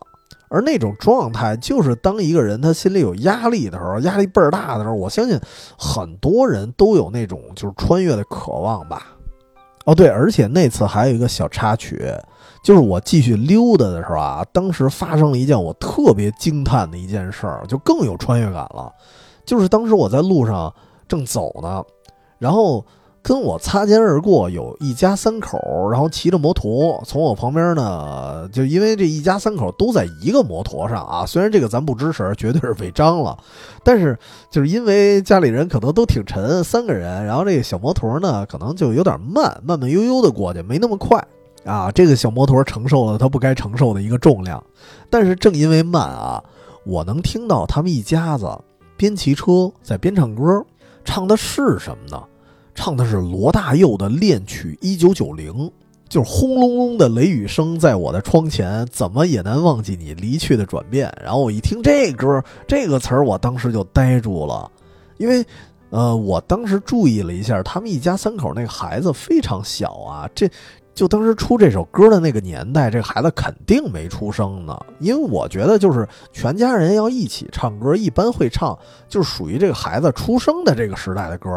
[0.50, 5.40] 而那种状态，就是当一个人他心里有压力的时候，压力倍儿大的时候，我相信
[5.80, 9.08] 很多人都有那种就是穿越的渴望吧。
[9.86, 12.02] 哦，对，而且那次还有一个小插曲，
[12.64, 18.92] 就是我继续溜达的时候啊，当时发生了一件我特别惊叹的一件事儿，就更有穿越感了。
[19.46, 20.74] 就是当时我在路上
[21.08, 21.84] 正走呢，
[22.40, 22.86] 然后
[23.24, 25.58] 跟我擦肩而过有一家三口，
[25.90, 33.38] 然后骑着摩托从我旁边呢，就因为这一家三口都在一个摩托上啊，虽然这个咱不支持，绝对是违章了，
[33.82, 34.20] 但是
[34.52, 41.26] 就是因为家里人可能都挺沉，三个人，然后这个小摩托呢可能就有点慢，慢慢悠悠的过去，没那么快
[41.64, 41.90] 啊。
[41.90, 44.62] 这个小摩托承受了它不该承受的一个重量，
[45.10, 46.44] 但是正因为慢啊，
[46.86, 48.46] 我能听到他们一家子。
[48.96, 50.64] 边骑车在边唱歌，
[51.04, 52.22] 唱的是什么呢？
[52.76, 55.54] 唱的是罗大佑的恋曲《一九九零》，
[56.10, 61.12] 就是轰隆隆的雷雨声在我的窗前，怎么也难忘记你离去的转变。
[61.24, 64.70] 然后我一听这歌这个词儿，我当时就呆住了，
[65.18, 65.46] 因为，
[65.90, 70.50] 呃，我当时注意了一下，他们一家三口那个孩子非常小啊，这。
[70.96, 74.80] 就当时出这首歌的那个年代，这孩子肯定没出生呢。
[75.00, 78.78] 因为我觉得，就是全家人要一起唱歌，一般会唱
[79.10, 81.50] 就是属于这个孩子出生的这个时代的歌。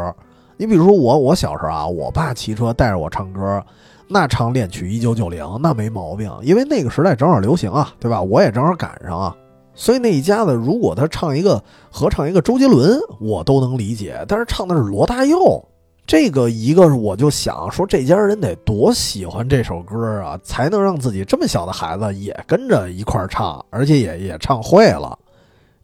[0.57, 3.62] 你比如说我，我小时候啊，我爸骑车带着我唱歌，
[4.09, 8.22] 那唱恋曲一九九零，那没毛病，因为那个时代正好流行啊，对吧？
[8.22, 9.36] 我也正好赶上啊。
[9.74, 14.24] 所以那一家子，如果他唱一个合唱一个周杰伦，我都能理解。
[14.26, 15.62] 但是唱的是罗大佑。
[16.07, 25.18] 这个一个我就想说，这家人得多喜欢这首歌啊，才能让自己这么小的孩子也跟着一块儿唱，而且也也唱会了，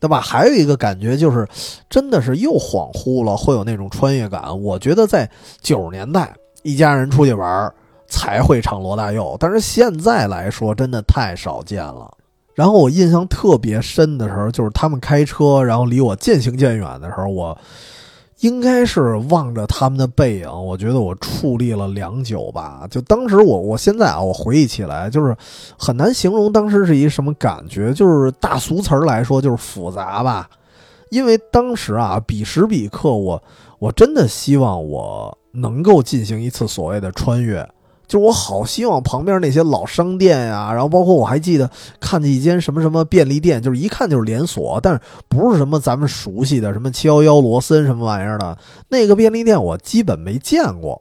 [0.02, 0.20] 对吧？
[0.20, 1.46] 还有一个感觉就是，
[1.88, 4.60] 真的是又恍惚了，会有那种穿越感。
[4.60, 5.30] 我觉得在
[5.60, 6.34] 九十年代，
[6.64, 7.72] 一家人出去玩
[8.08, 12.10] 才会唱罗大佑，但是现在来说，真的太少见了。
[12.52, 17.56] 然后我印象特别深的时候，就是他们开车，然后离我渐行渐远的时候，我。
[18.42, 22.86] 应该是望着他们的背影，我觉得我矗立了良久吧。
[22.90, 25.36] 就当时我，我现在啊，我回忆起来，就是
[25.78, 27.94] 很难形容当时是一什么感觉。
[27.94, 30.50] 就是大俗词儿来说，就是复杂吧。
[31.10, 33.40] 因为当时啊，彼时彼刻，我
[33.78, 37.68] 我真的希望我能够进行一次所谓的穿越。
[38.06, 48.56] 就我好希望旁边那些老商店呀，然后包括我还记得看见一间什么什么便利店，就是一看就是连锁，但是不是什么咱们熟悉的什么七幺幺、罗森什么玩意儿的
[48.88, 51.00] 那个便利店，我基本没见过。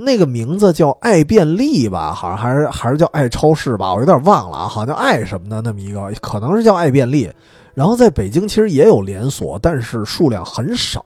[0.00, 7.28] 那个名字叫爱便利吧，好像还是还是叫爱超市吧，我有点忘了啊，好像叫爱什么的那么一个，可能是叫爱便利。
[7.74, 11.04] 然后在北京其实也有连锁，但是数量很少。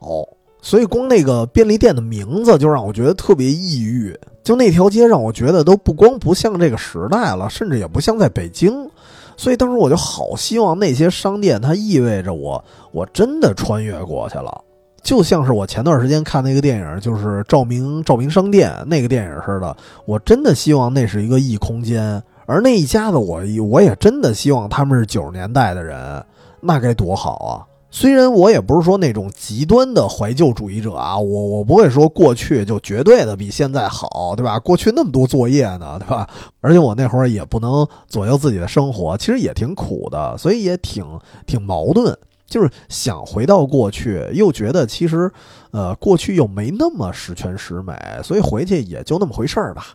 [0.65, 8.89] 所以光那个便利店的名字就让我觉得特别抑郁，就那条街让我觉得都不光不像这个时代了，甚至也不像在北京。
[9.35, 14.63] 所以当时我就好希望那些商店它意味着我我真的穿越过去了，
[15.01, 19.75] 就像是我前段时间看那个电影，就是照明照明商店那个电影似的。
[20.05, 26.23] 我真的希望那是一个异空间，而那一家子我我也真的希望他们是九十年代的人，
[26.61, 27.51] 那该多好啊！
[27.95, 34.57] 虽然我也不是说那种极端的怀旧主义者啊，我我不会说过去就绝对的比现在好，对吧？
[34.57, 36.27] 过去那么多作业呢，对吧？
[36.59, 41.05] 而且我那会儿也不能左右自己的生活，其实也挺苦的，所以也挺
[41.45, 42.17] 挺矛盾，
[42.47, 45.31] 就是想回到过去，又觉得其实，
[45.69, 49.85] 呃，过去又没那么十全十美，所以回去也就那么回事儿吧。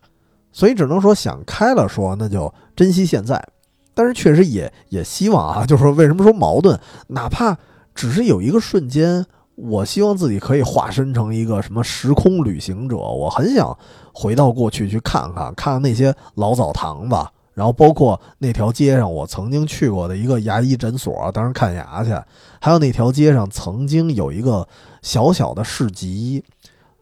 [0.52, 3.44] 所以只能说想开了说，那就珍惜现在。
[3.92, 6.78] 但是确实也也希望啊，就是说为什么说矛盾，
[7.08, 7.58] 哪怕。
[7.98, 9.26] 只是有一个瞬间，
[9.56, 12.96] 我希望自己可以化身成一个什么时空旅行者。
[12.96, 13.76] 我很想
[14.14, 17.16] 回到过去去看看，看看那些老澡堂子，
[17.54, 22.16] 然后包括那条街上我曾经去过的一个牙医诊所，当时看牙去，
[22.60, 24.64] 还有那条街上曾经有一个
[25.02, 26.44] 小小的市集，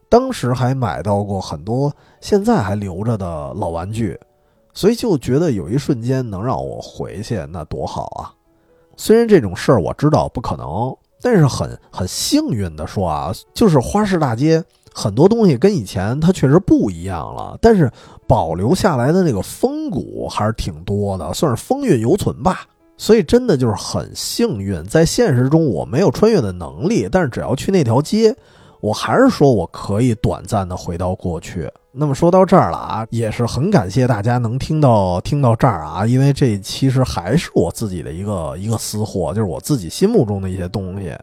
[0.09, 4.19] 当时还买到过很多现在还留着的老玩具，
[4.73, 8.33] 所以就觉得有一瞬间能让我回去，那多好啊！
[8.97, 14.61] 虽然这种事儿我知道不可能，但是很很幸运的说啊，就是花市大街
[14.93, 17.89] 很多东西跟以前它确实不一样了，但是
[18.27, 22.65] 保留下来的那个风骨还是挺多的，算是风韵犹存吧。
[22.97, 28.35] 所以真的就是很幸运，在现实中我没有穿越的能力，但是只要去那条街。
[28.87, 31.69] 我还是说，我可以短暂的回到过去。
[31.91, 41.13] 那么说到这儿了啊，也是很感谢大家能听到听到这儿啊，因为这其实还是我自己的一个一个私货，就是我自己心目中的一些东西。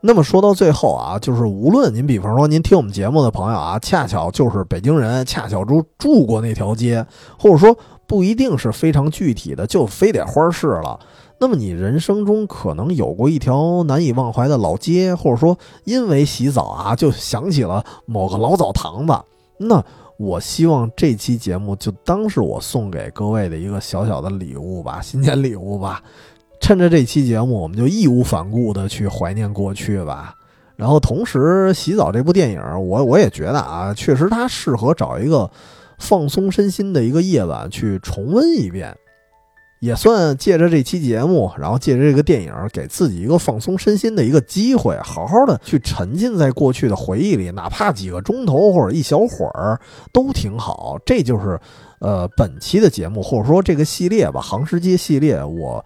[0.00, 7.04] 那么说到最后啊，就是无论您比方说您听我们节目的朋友啊，恰巧就是北京人，恰巧住住过那条街，
[7.36, 11.00] 或者说不一定是非常具体的，就非得花市了。
[11.40, 19.14] 那么你人生中可能有过一条难以忘怀的老街，或者说因为洗澡啊就想起了某个老澡堂子。
[19.56, 19.82] 那
[20.18, 26.02] 我希望这期节目就当是我送给各位的一个小小的礼物吧，新年礼物吧。
[26.60, 30.34] 趁着这期节目，我们就义无反顾的去怀念过去吧。
[30.76, 35.50] 然后同时，洗澡这部电影，我我也觉得啊，确实它适合找一个
[35.98, 38.94] 放松身心的一个夜晚去重温一遍。
[39.80, 49.80] 也算借着这期节目，然后借着这个电影，给自己一个放松身心的一个机会，好好的去沉浸在过去的回忆里，哪怕几个钟头或者一小会儿
[50.12, 50.98] 都挺好。
[51.04, 51.58] 这就是，
[51.98, 55.82] 呃，本期的节目或者说这个系列吧，《航时街》系列，我，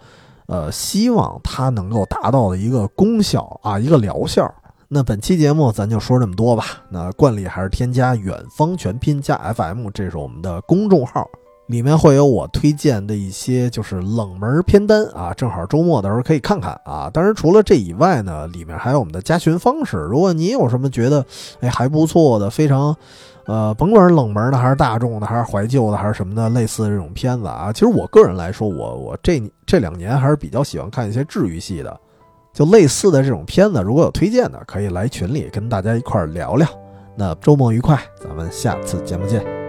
[0.46, 4.52] 呃，希望它能够达到的一个功效啊，一个疗效。
[4.88, 6.64] 那本期节目咱就说这么多吧。
[6.90, 11.24] 那惯例还是添加“远方全拼加 FM”，这是我们的公众号。
[11.66, 17.10] 里面会有我推荐的一些就是冷门片单啊，正好周末的时候可以看看啊。
[17.12, 19.96] 当然除了这以外呢，里面还有我们的加群方式。
[19.96, 21.24] 如果你有什么觉得
[21.60, 22.94] 哎还不错的，非常，
[23.46, 31.98] 呃，甭管是冷门的还是大众的，还是怀旧的，还是什么的，类似的这种片子啊，其实我个人来说，我我这这两年还是比较喜欢看一些治愈系的，
[32.52, 36.68] 就类似的这种片子，如果有推荐的，可以来群里跟大家一块聊聊。
[37.16, 39.63] 那周末愉快，咱们下次节目见。